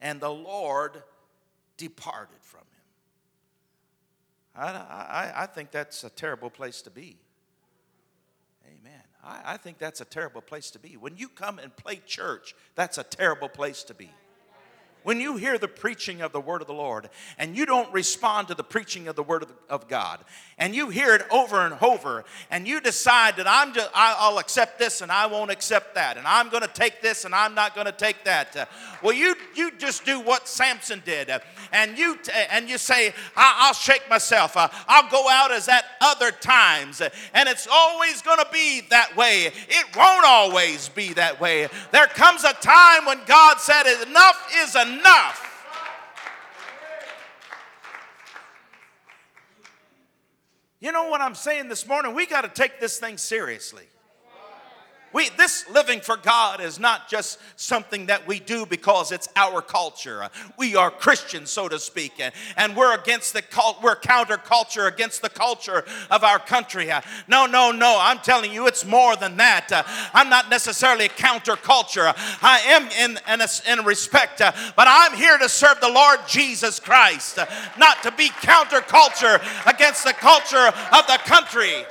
[0.00, 1.02] And the Lord
[1.76, 2.66] departed from him.
[4.56, 7.16] I, I, I think that's a terrible place to be.
[9.24, 10.96] I, I think that's a terrible place to be.
[10.96, 14.10] When you come and play church, that's a terrible place to be.
[15.02, 17.08] When you hear the preaching of the word of the Lord
[17.38, 20.20] and you don't respond to the preaching of the word of God
[20.58, 24.78] and you hear it over and over and you decide that I'm just, I'll accept
[24.78, 27.74] this and I won't accept that and I'm going to take this and I'm not
[27.74, 28.54] going to take that.
[28.54, 28.66] Uh,
[29.02, 31.38] well, you, you just do what Samson did uh,
[31.72, 34.56] and you, t- and you say, I'll shake myself.
[34.56, 37.00] Uh, I'll go out as at other times.
[37.34, 39.46] And it's always going to be that way.
[39.46, 41.68] It won't always be that way.
[41.92, 44.89] There comes a time when God said, Enough is enough.
[50.80, 52.14] You know what I'm saying this morning?
[52.14, 53.84] We got to take this thing seriously.
[55.12, 59.60] We, this living for God is not just something that we do because it's our
[59.60, 60.28] culture.
[60.56, 65.20] We are Christians, so to speak, and, and we're against the cult, we're counterculture against
[65.20, 66.90] the culture of our country.
[67.26, 67.98] No, no, no.
[68.00, 69.70] I'm telling you, it's more than that.
[70.14, 72.14] I'm not necessarily counterculture.
[72.42, 76.78] I am in, in, a, in respect, but I'm here to serve the Lord Jesus
[76.78, 77.38] Christ,
[77.78, 81.84] not to be counterculture against the culture of the country.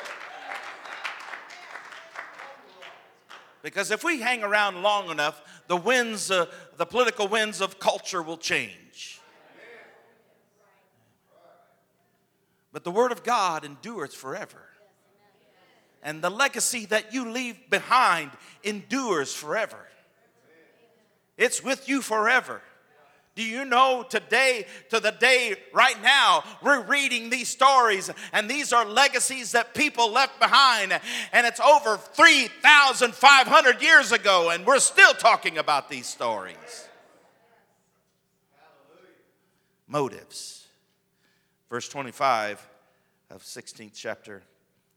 [3.62, 6.46] Because if we hang around long enough, the winds, uh,
[6.78, 9.20] the political winds of culture will change.
[12.72, 14.64] But the Word of God endures forever.
[16.02, 18.32] And the legacy that you leave behind
[18.64, 19.88] endures forever.
[21.38, 22.62] It's with you forever.
[23.36, 28.74] Do you know today, to the day right now, we're reading these stories, and these
[28.74, 30.92] are legacies that people left behind,
[31.32, 36.90] and it's over 3,500 years ago, and we're still talking about these stories.
[39.88, 40.68] Motives.
[41.70, 42.68] Verse 25
[43.30, 44.44] of 16th chapter.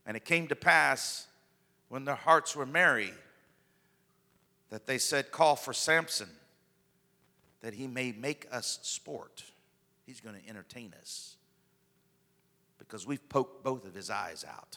[0.05, 1.29] And it came to pass
[1.89, 3.13] when their hearts were merry
[4.71, 6.29] that they said, Call for Samson
[7.63, 9.43] that he may make us sport.
[10.05, 11.37] He's going to entertain us
[12.79, 14.77] because we've poked both of his eyes out.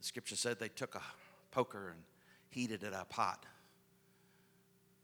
[0.00, 1.02] The scripture said they took a
[1.50, 2.02] poker and
[2.48, 3.44] heated it up hot.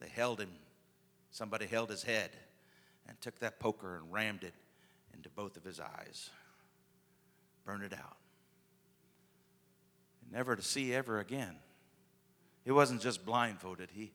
[0.00, 0.50] They held him,
[1.30, 2.30] somebody held his head
[3.06, 4.54] and took that poker and rammed it
[5.14, 6.30] into both of his eyes.
[7.66, 8.16] burn it out.
[10.32, 11.56] Never to see ever again.
[12.64, 14.12] He wasn't just blindfolded, he,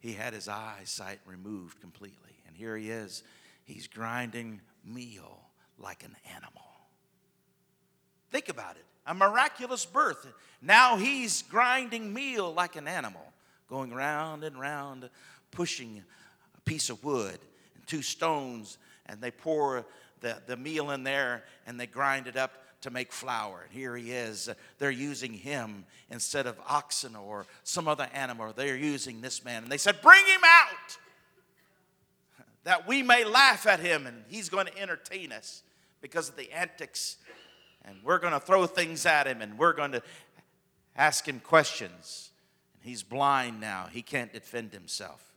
[0.00, 2.42] he had his eyesight removed completely.
[2.46, 3.22] And here he is,
[3.64, 5.40] he's grinding meal
[5.78, 6.62] like an animal.
[8.30, 10.26] Think about it a miraculous birth.
[10.60, 13.32] Now he's grinding meal like an animal,
[13.66, 15.08] going round and round,
[15.50, 16.04] pushing
[16.54, 17.38] a piece of wood
[17.74, 19.86] and two stones, and they pour
[20.20, 23.62] the, the meal in there and they grind it up to make flour.
[23.64, 24.48] And here he is.
[24.78, 28.52] They're using him instead of oxen or some other animal.
[28.54, 29.64] They're using this man.
[29.64, 30.98] And they said, Bring him out
[32.68, 35.62] that we may laugh at him and he's going to entertain us
[36.02, 37.16] because of the antics.
[37.82, 40.02] And we're going to throw things at him and we're going to
[40.94, 42.30] ask him questions.
[42.74, 45.32] And he's blind now, he can't defend himself.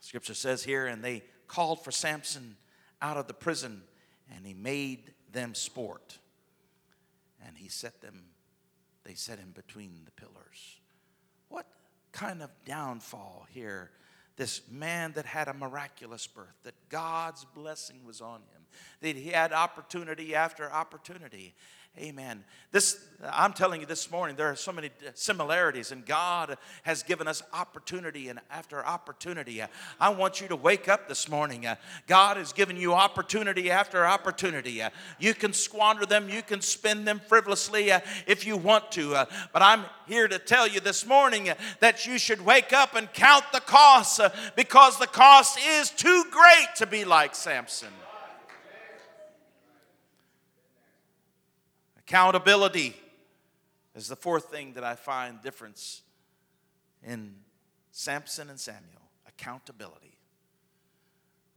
[0.00, 2.56] Scripture says here, and they called for Samson
[3.02, 3.82] out of the prison,
[4.34, 6.18] and he made them sport.
[7.46, 8.24] And he set them,
[9.04, 10.80] they set him between the pillars.
[11.48, 11.66] What
[12.12, 13.90] kind of downfall here?
[14.36, 18.66] This man that had a miraculous birth, that God's blessing was on him,
[19.00, 21.54] that he had opportunity after opportunity,
[21.98, 22.44] Amen.
[22.72, 27.26] This, I'm telling you this morning, there are so many similarities, and God has given
[27.26, 29.62] us opportunity and after opportunity.
[29.98, 31.66] I want you to wake up this morning.
[32.06, 34.82] God has given you opportunity after opportunity.
[35.18, 39.14] You can squander them, you can spend them frivolously uh, if you want to.
[39.14, 42.94] Uh, but I'm here to tell you this morning uh, that you should wake up
[42.94, 44.20] and count the cost
[44.54, 47.88] because the cost is too great to be like Samson.
[52.06, 52.94] Accountability
[53.96, 56.02] is the fourth thing that I find difference
[57.02, 57.34] in
[57.90, 58.82] Samson and Samuel.
[59.26, 60.16] Accountability.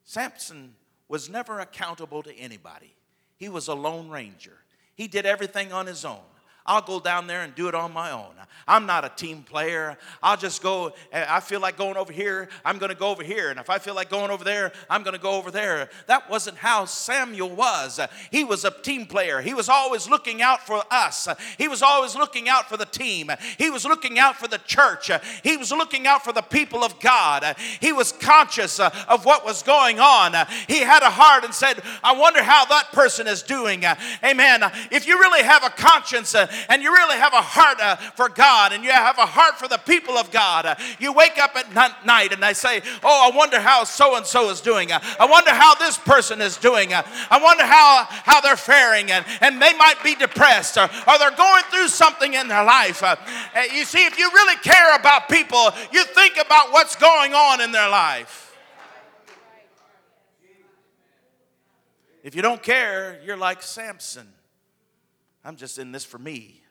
[0.03, 0.73] Samson
[1.07, 2.95] was never accountable to anybody.
[3.37, 4.57] He was a lone ranger.
[4.95, 6.19] He did everything on his own.
[6.65, 8.33] I'll go down there and do it on my own.
[8.67, 9.97] I'm not a team player.
[10.21, 10.93] I'll just go.
[11.11, 13.49] Eh, I feel like going over here, I'm going to go over here.
[13.49, 15.89] And if I feel like going over there, I'm going to go over there.
[16.05, 17.99] That wasn't how Samuel was.
[18.31, 19.41] He was a team player.
[19.41, 23.31] He was always looking out for us, he was always looking out for the team,
[23.57, 25.09] he was looking out for the church,
[25.43, 27.55] he was looking out for the people of God.
[27.79, 30.33] He was conscious uh, of what was going on.
[30.67, 33.83] He had a heart and said, I wonder how that person is doing.
[34.23, 34.63] Amen.
[34.91, 38.29] If you really have a conscience uh, and you really have a heart uh, for
[38.29, 41.55] God and you have a heart for the people of God, uh, you wake up
[41.55, 41.73] at
[42.05, 44.91] night and I say, Oh, I wonder how so and so is doing.
[44.91, 46.93] Uh, I wonder how this person is doing.
[46.93, 49.11] Uh, I wonder how, how they're faring.
[49.11, 53.03] And, and they might be depressed or, or they're going through something in their life.
[53.03, 53.15] Uh,
[53.55, 57.61] uh, you see, if you really care about people, you think about what's going on
[57.61, 58.45] in their life.
[62.23, 64.27] If you don't care, you're like Samson.
[65.49, 66.61] I'm just in this for me.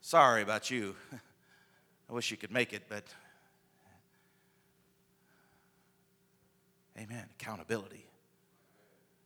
[0.00, 0.96] Sorry about you.
[2.10, 3.04] I wish you could make it, but
[6.98, 7.24] amen.
[7.38, 8.04] Accountability.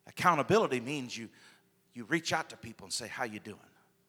[0.07, 1.31] Accountability means you
[1.95, 3.57] you reach out to people and say, "How you doing?"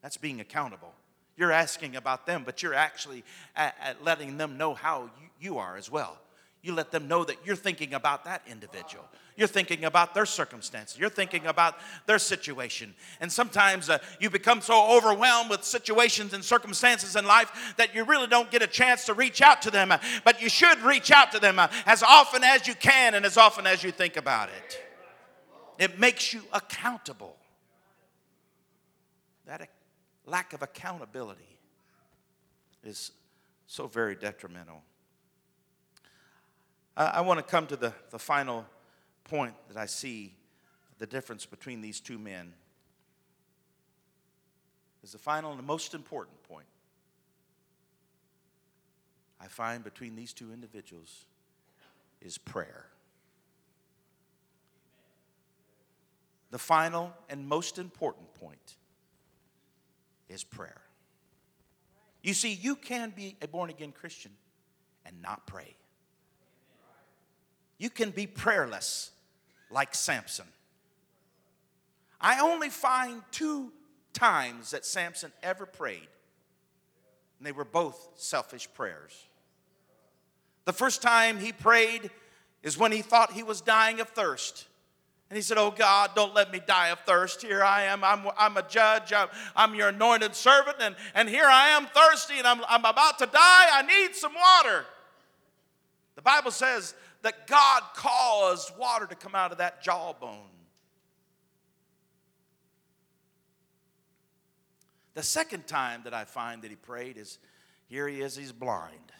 [0.02, 0.93] That's being accountable.
[1.38, 3.23] You're asking about them, but you're actually
[3.56, 6.17] at, at letting them know how you, you are as well.
[6.62, 9.06] You let them know that you're thinking about that individual.
[9.38, 10.97] You're thinking about their circumstances.
[10.97, 11.76] You're thinking about
[12.08, 12.95] their situation.
[13.21, 18.04] And sometimes uh, you become so overwhelmed with situations and circumstances in life that you
[18.04, 19.93] really don't get a chance to reach out to them.
[20.26, 23.38] But you should reach out to them uh, as often as you can and as
[23.38, 24.84] often as you think about it.
[25.78, 27.38] It makes you accountable.
[29.45, 29.69] That
[30.26, 31.60] lack of accountability
[32.84, 33.12] is
[33.67, 34.82] so very detrimental.
[36.95, 38.65] I, want to come to the, the final
[39.28, 40.34] point that I see
[40.98, 42.54] the difference between these two men.
[45.04, 46.66] Is the final and the most important point
[49.40, 51.26] I find between these two individuals
[52.22, 52.86] is prayer.
[56.49, 58.78] The final and most important point
[60.30, 60.82] is prayer.
[62.24, 64.32] You see, you can be a born again Christian
[65.06, 65.76] and not pray.
[67.78, 69.12] You can be prayerless
[69.70, 70.45] like Samson.
[72.20, 73.72] I only find two
[74.13, 76.07] times that Samson ever prayed,
[77.38, 79.28] and they were both selfish prayers.
[80.65, 82.09] The first time he prayed
[82.63, 84.68] is when he thought he was dying of thirst.
[85.30, 87.41] And he said, Oh God, don't let me die of thirst.
[87.41, 88.03] Here I am.
[88.03, 89.11] I'm, I'm a judge.
[89.13, 90.78] I'm, I'm your anointed servant.
[90.80, 93.68] And, and here I am thirsty and I'm, I'm about to die.
[93.72, 94.86] I need some water.
[96.15, 100.49] The Bible says that God caused water to come out of that jawbone.
[105.13, 107.39] The second time that I find that he prayed is
[107.88, 109.11] here he is, he's blind.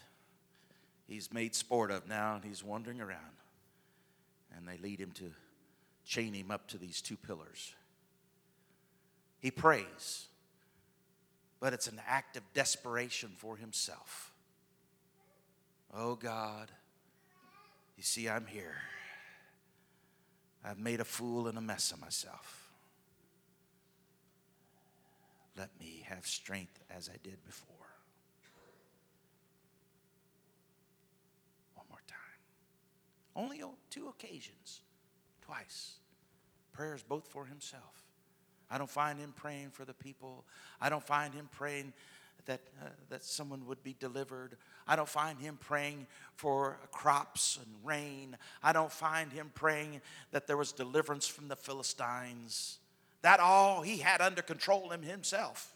[1.08, 3.20] He's made sport of now and he's wandering around.
[4.56, 5.32] And they lead him to
[6.06, 7.74] chain him up to these two pillars.
[9.40, 10.28] He prays,
[11.60, 14.34] but it's an act of desperation for himself.
[15.94, 16.72] Oh God,
[17.98, 18.76] you see, I'm here.
[20.64, 22.72] I've made a fool and a mess of myself.
[25.58, 27.76] Let me have strength as I did before.
[31.74, 32.18] One more time.
[33.36, 34.82] Only on two occasions,
[35.42, 35.96] twice.
[36.74, 38.04] Prayers both for himself.
[38.70, 40.46] I don't find him praying for the people.
[40.80, 41.94] I don't find him praying
[42.46, 44.58] that, uh, that someone would be delivered.
[44.88, 48.38] I don't find him praying for crops and rain.
[48.64, 52.78] I don't find him praying that there was deliverance from the Philistines.
[53.22, 55.74] That all he had under control him himself.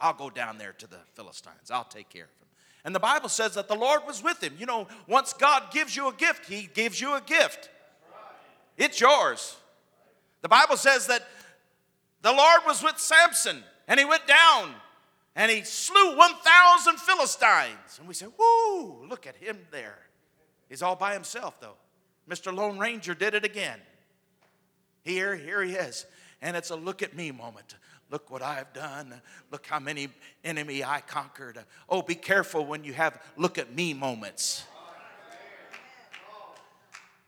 [0.00, 1.70] I'll go down there to the Philistines.
[1.70, 2.48] I'll take care of him.
[2.84, 4.54] And the Bible says that the Lord was with him.
[4.58, 7.70] You know, once God gives you a gift, he gives you a gift.
[8.76, 9.56] It's yours.
[10.40, 11.22] The Bible says that
[12.22, 14.74] the Lord was with Samson and he went down
[15.34, 17.98] and he slew 1,000 Philistines.
[17.98, 19.98] And we say, Whoo, look at him there.
[20.68, 21.76] He's all by himself, though.
[22.28, 22.54] Mr.
[22.54, 23.78] Lone Ranger did it again.
[25.02, 26.06] Here, here he is.
[26.40, 27.76] And it's a look at me moment.
[28.10, 29.20] Look what I've done.
[29.50, 30.08] Look how many
[30.44, 31.58] enemy I conquered.
[31.88, 34.64] Oh, be careful when you have look at me moments.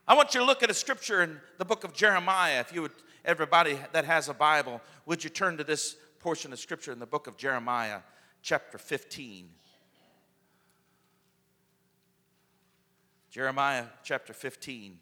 [0.06, 2.60] I want you to look at a scripture in the book of Jeremiah.
[2.60, 2.92] If you would,
[3.24, 7.04] everybody that has a Bible, would you turn to this portion of scripture in the
[7.04, 7.98] book of Jeremiah,
[8.40, 9.46] chapter 15.
[13.30, 14.98] Jeremiah chapter 15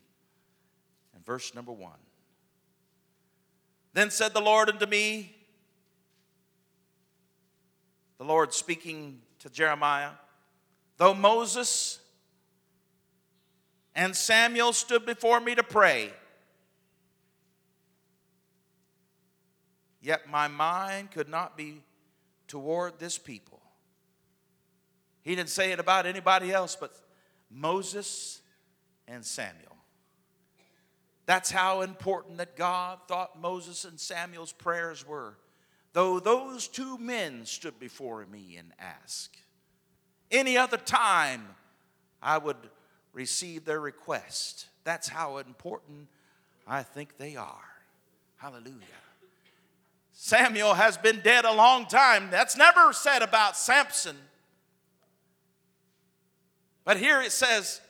[1.14, 1.92] and verse number 1.
[3.92, 5.36] Then said the Lord unto me,
[8.18, 10.10] the Lord speaking to Jeremiah,
[10.96, 12.00] though Moses
[13.94, 16.10] and Samuel stood before me to pray,
[20.02, 21.82] Yet my mind could not be
[22.48, 23.60] toward this people.
[25.22, 26.92] He didn't say it about anybody else but
[27.48, 28.42] Moses
[29.06, 29.76] and Samuel.
[31.24, 35.38] That's how important that God thought Moses and Samuel's prayers were.
[35.92, 39.36] Though those two men stood before me and asked,
[40.32, 41.46] any other time
[42.20, 42.56] I would
[43.12, 44.66] receive their request.
[44.84, 46.08] That's how important
[46.66, 47.68] I think they are.
[48.36, 49.01] Hallelujah.
[50.12, 52.30] Samuel has been dead a long time.
[52.30, 54.16] That's never said about Samson.
[56.84, 57.80] But here it says,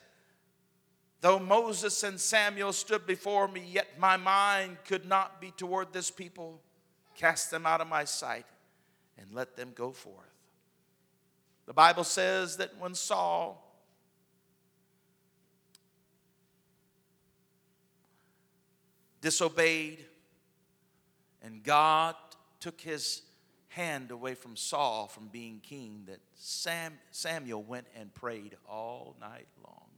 [1.20, 6.10] Though Moses and Samuel stood before me, yet my mind could not be toward this
[6.10, 6.60] people.
[7.16, 8.44] Cast them out of my sight
[9.16, 10.16] and let them go forth.
[11.66, 13.64] The Bible says that when Saul
[19.20, 20.04] disobeyed,
[21.42, 22.14] and God
[22.60, 23.22] took his
[23.68, 29.48] hand away from Saul from being king, that Sam, Samuel went and prayed all night
[29.64, 29.88] long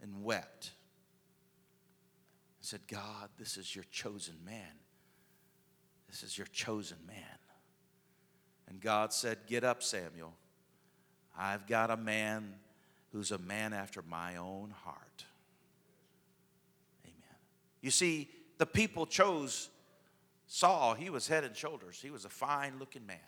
[0.00, 0.70] and wept.
[2.58, 4.80] And said, God, this is your chosen man.
[6.08, 7.38] This is your chosen man.
[8.68, 10.32] And God said, Get up, Samuel.
[11.38, 12.54] I've got a man
[13.12, 15.24] who's a man after my own heart.
[17.04, 17.38] Amen.
[17.80, 19.68] You see, the people chose
[20.46, 22.00] Saul, he was head and shoulders.
[22.00, 23.18] He was a fine looking man.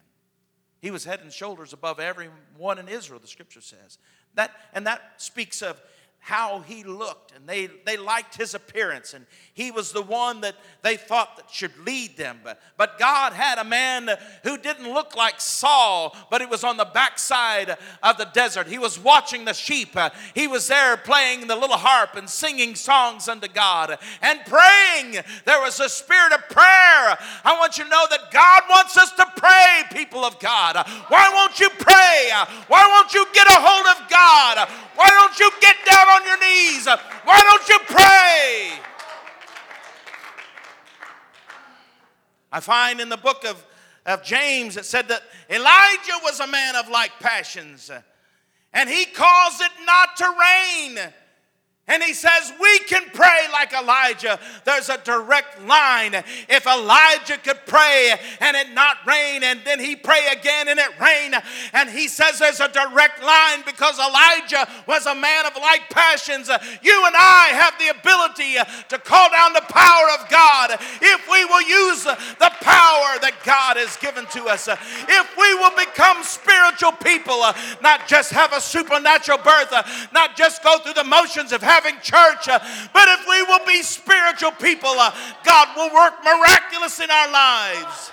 [0.80, 3.98] He was head and shoulders above everyone in Israel, the scripture says.
[4.34, 5.80] That, and that speaks of
[6.28, 9.24] how he looked and they, they liked his appearance and
[9.54, 12.38] he was the one that they thought that should lead them.
[12.44, 14.10] But, but god had a man
[14.44, 18.66] who didn't look like saul but he was on the backside of the desert.
[18.66, 19.96] He was watching the sheep.
[20.34, 25.24] He was there playing the little harp and singing songs unto god and praying.
[25.46, 27.16] There was a spirit of prayer.
[27.42, 30.76] I want you to know that god wants us to pray people of god.
[31.08, 32.28] Why won't you pray?
[32.68, 34.68] Why won't you get a hold of god?
[34.94, 36.86] Why don't you get down on your knees?
[37.24, 38.80] Why don't you pray?
[42.50, 43.64] I find in the book of,
[44.06, 47.90] of James it said that Elijah was a man of like passions,
[48.72, 50.98] and he caused it not to rain
[51.88, 54.38] and he says, We can pray like Elijah.
[54.64, 56.14] There's a direct line.
[56.48, 61.00] If Elijah could pray and it not rain, and then he pray again and it
[61.00, 61.34] rain,
[61.72, 66.48] and he says there's a direct line because Elijah was a man of like passions.
[66.82, 68.56] You and I have the ability
[68.88, 73.76] to call down the power of God if we will use the power that God
[73.76, 74.68] has given to us.
[74.68, 77.42] If we will become spiritual people,
[77.82, 79.72] not just have a supernatural birth,
[80.12, 82.58] not just go through the motions of having church, uh,
[82.92, 85.14] but if we will be spiritual people, uh,
[85.44, 88.10] God will work miraculous in our lives.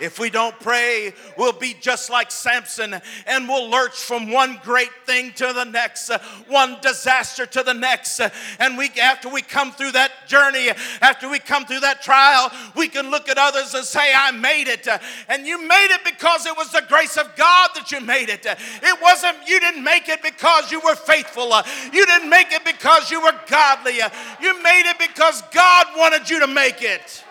[0.00, 4.90] If we don't pray, we'll be just like Samson and we'll lurch from one great
[5.06, 6.10] thing to the next,
[6.48, 8.20] one disaster to the next.
[8.58, 10.70] And we, after we come through that journey,
[11.00, 14.68] after we come through that trial, we can look at others and say, I made
[14.68, 14.86] it.
[15.28, 18.44] And you made it because it was the grace of God that you made it.
[18.46, 21.52] It wasn't, you didn't make it because you were faithful.
[21.92, 24.00] You didn't make it because you were godly.
[24.40, 27.23] You made it because God wanted you to make it.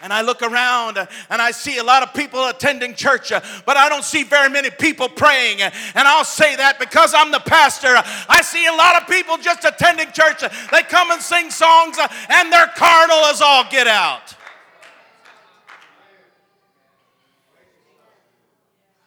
[0.00, 3.88] And I look around and I see a lot of people attending church, but I
[3.88, 5.60] don't see very many people praying.
[5.60, 7.94] And I'll say that because I'm the pastor.
[8.28, 10.44] I see a lot of people just attending church.
[10.70, 14.34] They come and sing songs and they're carnal as all get out.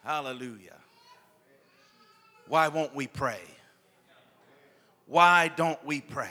[0.04, 0.76] Hallelujah.
[2.50, 3.40] Why won't we pray?
[5.08, 6.30] Why don't we pray?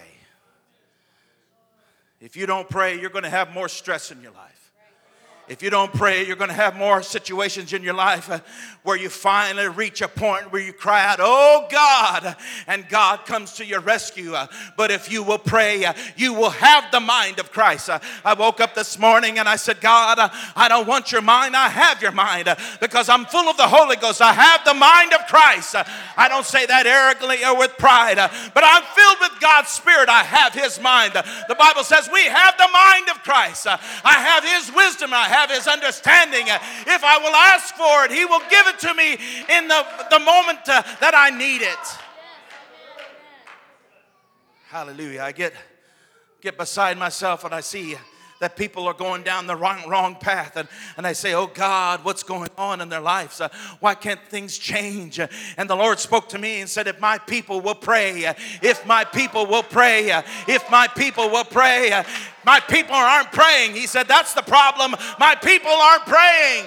[2.21, 4.50] If you don't pray, you're going to have more stress in your life.
[5.51, 8.39] If you don't pray, you're going to have more situations in your life uh,
[8.85, 12.37] where you finally reach a point where you cry out, Oh God,
[12.69, 14.35] and God comes to your rescue.
[14.35, 14.47] Uh,
[14.77, 17.91] but if you will pray, uh, you will have the mind of Christ.
[18.25, 21.69] I woke up this morning and I said, God, I don't want your mind, I
[21.69, 22.49] have your mind
[22.81, 24.23] because I'm full of the Holy Ghost.
[24.23, 25.75] I have the mind of Christ.
[26.17, 28.19] I don't say that arrogantly or with pride,
[28.55, 30.09] but I'm filled with God's Spirit.
[30.09, 31.15] I have His mind.
[31.15, 33.67] The Bible says we have the mind of Christ.
[33.67, 35.13] I have His wisdom.
[35.13, 36.47] I have have his understanding.
[36.47, 39.13] If I will ask for it, he will give it to me
[39.57, 41.87] in the, the moment uh, that I need it.
[44.69, 45.23] Hallelujah.
[45.23, 45.53] I get,
[46.41, 47.97] get beside myself and I see
[48.41, 50.57] that people are going down the wrong, wrong path.
[50.57, 53.41] And, and I say, Oh God, what's going on in their lives?
[53.41, 55.21] Uh, why can't things change?
[55.21, 58.35] Uh, and the Lord spoke to me and said, If my people will pray, uh,
[58.63, 62.03] if my people will pray, uh, if my people will pray,
[62.45, 63.73] my people aren't praying.
[63.73, 64.97] He said, That's the problem.
[65.19, 66.67] My people aren't praying.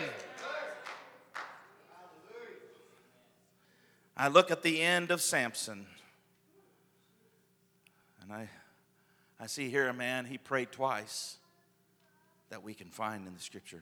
[4.15, 5.87] I look at the end of Samson
[8.21, 8.47] and I,
[9.39, 11.37] I see here a man, he prayed twice
[12.53, 13.81] that we can find in the scripture.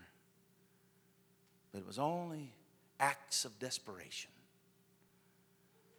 [1.74, 2.54] But it was only
[3.02, 4.32] acts of desperation.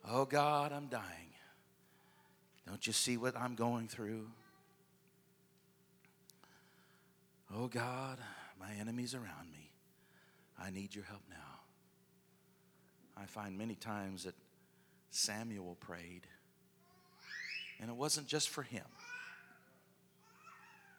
[0.08, 1.34] Oh God, I'm dying.
[2.66, 4.26] Don't you see what I'm going through?
[7.54, 8.16] Oh God,
[8.58, 9.70] my enemies around me.
[10.58, 11.36] I need your help now.
[13.18, 14.34] I find many times that
[15.10, 16.22] Samuel prayed,
[17.82, 18.86] and it wasn't just for him.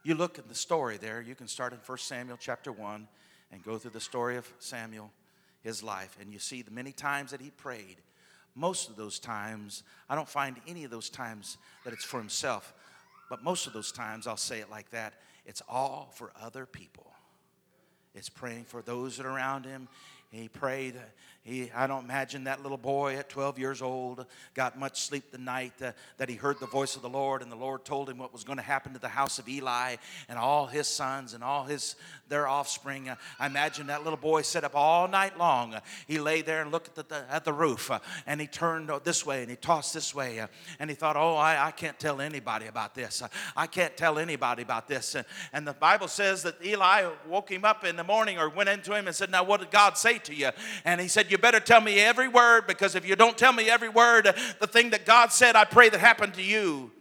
[0.03, 3.07] You look at the story there, you can start in 1 Samuel chapter 1
[3.53, 5.11] and go through the story of Samuel,
[5.61, 7.97] his life, and you see the many times that he prayed.
[8.53, 12.73] Most of those times, I don't find any of those times that it's for himself,
[13.29, 15.13] but most of those times, I'll say it like that,
[15.45, 17.13] it's all for other people.
[18.13, 19.87] It's praying for those that are around him.
[20.33, 20.95] He prayed
[21.45, 25.37] he, I don't imagine that little boy at 12 years old got much sleep the
[25.37, 28.17] night uh, that he heard the voice of the Lord, and the Lord told him
[28.17, 29.97] what was going to happen to the house of Eli
[30.29, 31.97] and all his sons and all his
[32.29, 33.09] their offspring.
[33.09, 35.73] Uh, I imagine that little boy sat up all night long.
[35.73, 38.89] Uh, he lay there and looked at the, at the roof, uh, and he turned
[39.03, 40.47] this way and he tossed this way, uh,
[40.79, 43.21] and he thought, "Oh, I, I can't tell anybody about this.
[43.21, 43.27] Uh,
[43.57, 45.17] I can't tell anybody about this."
[45.51, 48.95] and the Bible says that Eli woke him up in the morning or went into
[48.95, 50.51] him and said, "Now, what did God say to you?"
[50.85, 53.69] And he said, you better tell me every word because if you don't tell me
[53.69, 54.25] every word,
[54.59, 56.91] the thing that God said, I pray that happened to you.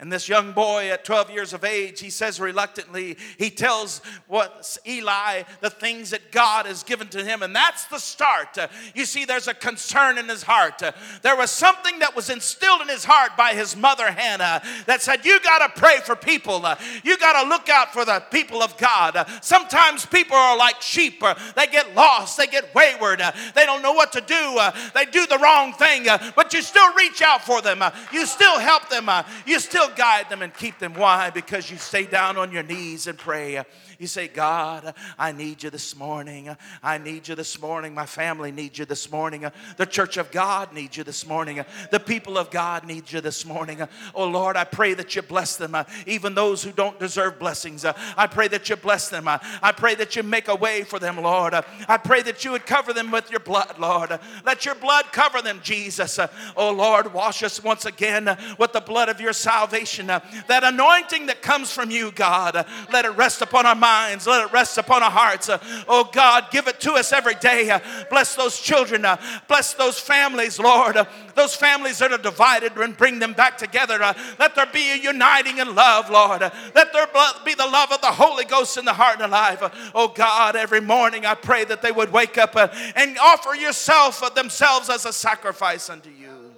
[0.00, 4.76] And this young boy at 12 years of age, he says reluctantly, he tells what
[4.84, 7.42] Eli the things that God has given to him.
[7.42, 8.58] And that's the start.
[8.96, 10.82] You see, there's a concern in his heart.
[11.22, 15.24] There was something that was instilled in his heart by his mother, Hannah, that said,
[15.24, 16.66] You got to pray for people.
[17.04, 19.26] You got to look out for the people of God.
[19.42, 21.22] sometimes people are like sheep,
[21.54, 23.22] they get lost, they get wayward,
[23.54, 24.58] they don't know what to do,
[24.92, 27.82] they do the wrong thing, but you still reach out for them,
[28.12, 29.08] you still help them,
[29.46, 30.94] you still still guide them and keep them.
[30.94, 31.30] Why?
[31.30, 33.62] Because you stay down on your knees and pray.
[34.04, 36.54] You say, God, I need you this morning.
[36.82, 37.94] I need you this morning.
[37.94, 39.50] My family needs you this morning.
[39.78, 41.64] The church of God needs you this morning.
[41.90, 43.80] The people of God need you this morning.
[44.14, 47.86] Oh Lord, I pray that you bless them, uh, even those who don't deserve blessings.
[47.86, 49.26] Uh, I pray that you bless them.
[49.26, 51.54] Uh, I pray that you make a way for them, Lord.
[51.54, 54.18] I pray that you would cover them with your blood, Lord.
[54.44, 56.20] Let your blood cover them, Jesus.
[56.58, 61.24] Oh Lord, wash us once again with the blood of your salvation uh, that anointing
[61.24, 62.54] that comes from you, God.
[62.54, 63.93] Uh, let it rest upon our minds,
[64.26, 65.48] let it rest upon our hearts.
[65.48, 67.70] Uh, oh God, give it to us every day.
[67.70, 67.80] Uh,
[68.10, 69.16] bless those children, uh,
[69.48, 70.96] bless those families, Lord.
[71.34, 73.98] Those families that are divided and bring them back together.
[74.38, 76.40] let there be a uniting in love, Lord.
[76.40, 77.08] let there
[77.44, 79.62] be the love of the Holy Ghost in the heart and life.
[79.94, 84.88] oh God, every morning I pray that they would wake up and offer yourself themselves
[84.88, 86.54] as a sacrifice unto you.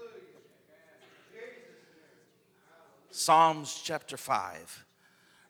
[3.10, 4.84] Psalms chapter 5.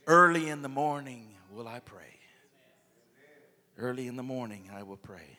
[0.06, 2.20] Early in the morning will I pray.
[3.78, 5.38] Early in the morning I will pray.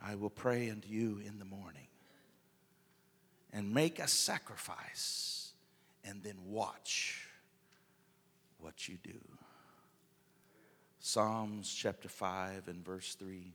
[0.00, 1.88] I will pray unto you in the morning
[3.52, 5.52] and make a sacrifice
[6.04, 7.26] and then watch
[8.60, 9.18] what you do.
[11.00, 13.52] Psalms chapter 5 and verse 3.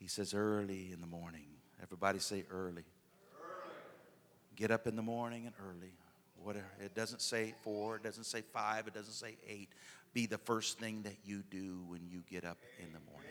[0.00, 1.46] He says, early in the morning.
[1.80, 2.84] Everybody say early.
[4.56, 5.92] Get up in the morning and early.
[6.42, 6.66] Whatever.
[6.82, 9.68] It doesn't say four, it doesn't say five, it doesn't say eight.
[10.14, 13.30] Be the first thing that you do when you get up in the morning.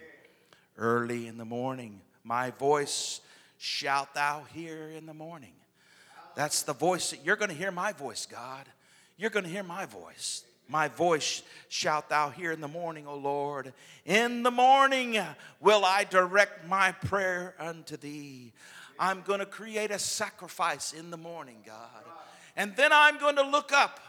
[0.78, 3.22] Early in the morning, my voice
[3.58, 5.54] shalt thou hear in the morning.
[6.36, 8.66] That's the voice that you're going to hear my voice, God.
[9.18, 10.44] You're going to hear my voice.
[10.70, 13.74] My voice shalt thou hear in the morning, O Lord.
[14.06, 15.18] In the morning
[15.60, 18.54] will I direct my prayer unto thee.
[19.00, 22.04] I'm going to create a sacrifice in the morning, God.
[22.58, 24.00] And then I'm going to look up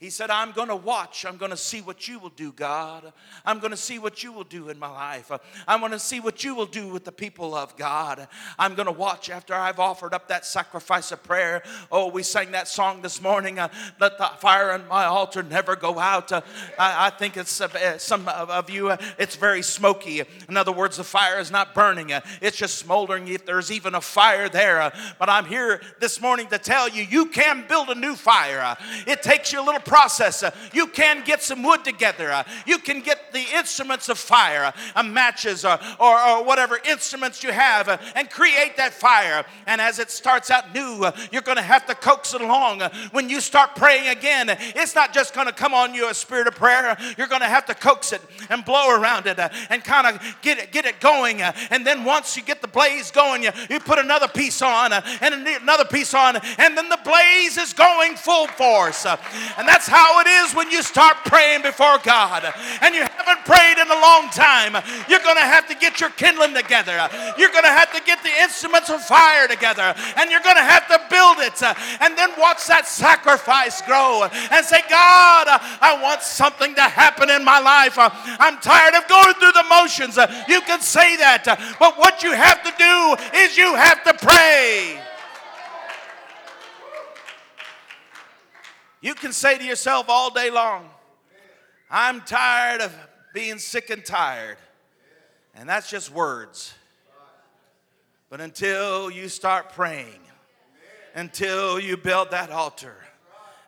[0.00, 1.26] he said, I'm going to watch.
[1.26, 3.12] I'm going to see what you will do, God.
[3.44, 5.30] I'm going to see what you will do in my life.
[5.68, 8.26] I want to see what you will do with the people of God.
[8.58, 11.62] I'm going to watch after I've offered up that sacrifice of prayer.
[11.92, 13.58] Oh, we sang that song this morning.
[13.58, 13.68] Uh,
[14.00, 16.32] Let the fire on my altar never go out.
[16.32, 16.40] Uh,
[16.78, 20.22] I, I, think it's uh, some of you, uh, it's very smoky.
[20.48, 23.28] In other words, the fire is not burning, uh, it's just smoldering.
[23.28, 24.80] If there's even a fire there.
[24.80, 28.78] Uh, but I'm here this morning to tell you, you can build a new fire.
[29.06, 30.44] It takes you a little process.
[30.44, 32.30] Uh, you can get some wood together.
[32.30, 37.42] Uh, you can get the instruments of fire, uh, uh matches, uh, or, whatever instruments
[37.42, 39.44] you have, uh, and create that fire.
[39.66, 42.82] And as it starts out new, you're going to have to coax it along.
[43.10, 46.46] When you start praying again, it's not just going to come on you a spirit
[46.46, 46.96] of prayer.
[47.18, 50.58] You're going to have to coax it and blow around it and kind of get
[50.58, 51.42] it, get it going.
[51.42, 55.84] And then once you get the blaze going, you put another piece on and another
[55.84, 59.04] piece on, and then the blaze is going full force.
[59.04, 62.44] And that's that's how it is when you start praying before God
[62.82, 64.76] and you haven't prayed in a long time.
[65.08, 67.08] You're going to have to get your kindling together.
[67.38, 70.68] You're going to have to get the instruments of fire together and you're going to
[70.68, 71.62] have to build it
[72.02, 77.42] and then watch that sacrifice grow and say, God, I want something to happen in
[77.42, 77.96] my life.
[77.96, 80.18] I'm tired of going through the motions.
[80.46, 81.48] You can say that,
[81.80, 84.99] but what you have to do is you have to pray.
[89.00, 90.88] You can say to yourself all day long,
[91.90, 92.94] I'm tired of
[93.32, 94.58] being sick and tired.
[95.54, 96.74] And that's just words.
[98.28, 100.20] But until you start praying,
[101.14, 102.94] until you build that altar,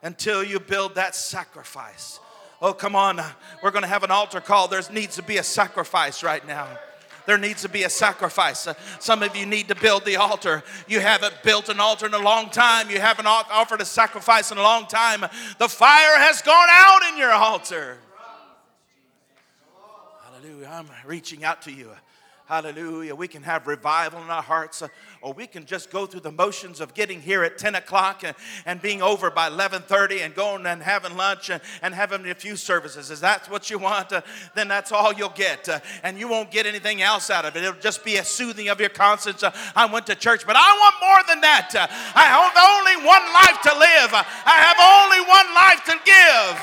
[0.03, 2.21] until you build that sacrifice.
[2.61, 3.21] Oh, come on.
[3.63, 4.69] We're going to have an altar call.
[4.69, 6.69] There needs to be a sacrifice right now
[7.27, 8.67] there needs to be a sacrifice.
[8.67, 10.63] Uh, some of you need to build the altar.
[10.89, 14.59] You haven't built an altar in a long time, you haven't offered a sacrifice in
[14.59, 15.21] a long time.
[15.59, 17.99] The fire has gone out in your altar.
[20.25, 20.69] Hallelujah.
[20.71, 21.91] I'm reaching out to you.
[22.53, 23.15] Hallelujah.
[23.15, 24.89] We can have revival in our hearts, uh,
[25.23, 28.37] or we can just go through the motions of getting here at 10 o'clock and,
[28.67, 32.57] and being over by 11:30 and going and having lunch and, and having a few
[32.57, 33.11] services.
[33.11, 34.13] Is that what you want?
[34.13, 34.21] Uh,
[34.55, 37.65] then that's all you'll get, uh, and you won't get anything else out of it.
[37.65, 39.43] It'll just be a soothing of your conscience.
[39.43, 41.75] Uh, I went to church, but I want more than that.
[41.75, 44.13] Uh, I have only one life to live.
[44.13, 46.61] I have only one life to give.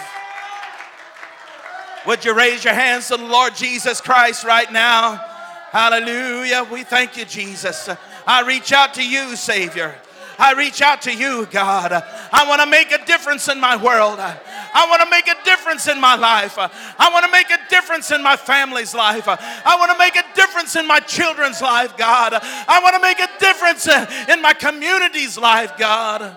[2.06, 5.29] Would you raise your hands to the Lord Jesus Christ right now?
[5.72, 6.68] Hallelujah.
[6.72, 7.90] We thank you, Jesus.
[8.26, 9.96] I reach out to you, Savior.
[10.42, 11.92] I reach out to you, God.
[11.92, 14.20] I want to make a difference in my world.
[14.20, 16.58] I want to make a difference in my life.
[16.58, 19.28] I want to make a difference in my family's life.
[19.28, 22.34] I want to make a difference in my children's life, God.
[22.42, 23.88] I want to make a difference
[24.30, 26.36] in my community's life, God.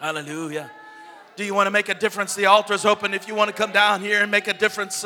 [0.00, 0.70] Hallelujah.
[1.36, 2.34] Do you want to make a difference?
[2.34, 5.04] The altar is open if you want to come down here and make a difference.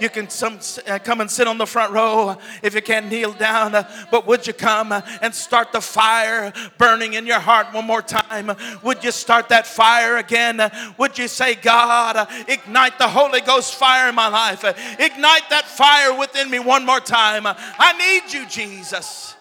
[0.00, 3.32] You can some, uh, come and sit on the front row if you can't kneel
[3.32, 3.72] down.
[4.10, 8.56] But would you come and start the fire burning in your heart one more time?
[8.82, 10.60] Would you start that fire again?
[10.98, 14.64] Would you say, God, ignite the Holy Ghost fire in my life?
[14.64, 17.46] Ignite that fire within me one more time.
[17.46, 19.36] I need you, Jesus.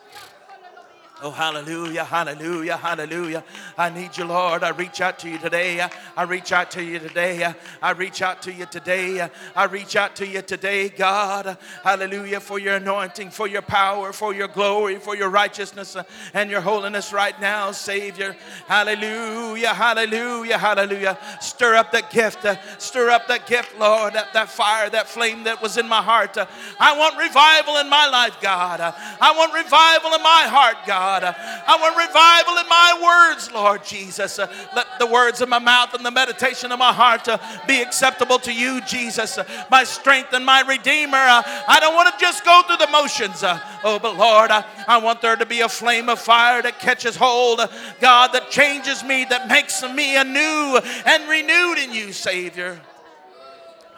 [1.24, 3.43] Oh, hallelujah, hallelujah, hallelujah.
[3.78, 4.63] I need you, Lord.
[4.63, 5.88] I reach out to you today.
[6.17, 7.53] I reach out to you today.
[7.80, 9.30] I reach out to you today.
[9.55, 11.59] I reach out to you today, God.
[11.84, 16.49] Hallelujah, for your anointing, for your power, for your glory, for your righteousness uh, and
[16.49, 18.36] your holiness right now, Savior.
[18.65, 21.19] Hallelujah, hallelujah, hallelujah.
[21.39, 22.45] Stir up that gift.
[22.45, 24.13] Uh, stir up that gift, Lord.
[24.13, 26.36] That, that fire, that flame that was in my heart.
[26.36, 26.47] Uh,
[26.80, 28.82] I want revival in my life, God.
[28.82, 31.11] I want revival in my heart, God.
[31.12, 31.24] God.
[31.26, 31.34] Uh,
[31.68, 34.39] I want revival in my words, Lord Jesus.
[34.39, 37.38] Uh, let the words of my mouth and the meditation of my heart uh,
[37.68, 39.38] be acceptable to you, Jesus,
[39.70, 41.18] my strength and my redeemer.
[41.18, 43.43] I don't want to just go through the motions.
[43.43, 47.59] Oh, but Lord, I want there to be a flame of fire that catches hold,
[47.99, 52.80] God, that changes me, that makes me anew and renewed in you, Savior.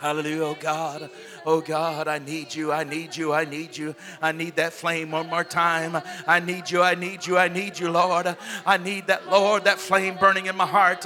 [0.04, 1.10] Hallelujah, oh God.
[1.46, 2.74] Oh God, I need you.
[2.74, 3.32] I need you.
[3.32, 3.96] I need you.
[4.22, 6.04] I need that flame one more time.
[6.28, 6.82] I need you.
[6.82, 7.38] I need you.
[7.38, 8.36] I need you, Lord.
[8.66, 11.06] I need that, Lord, that flame burning in my heart.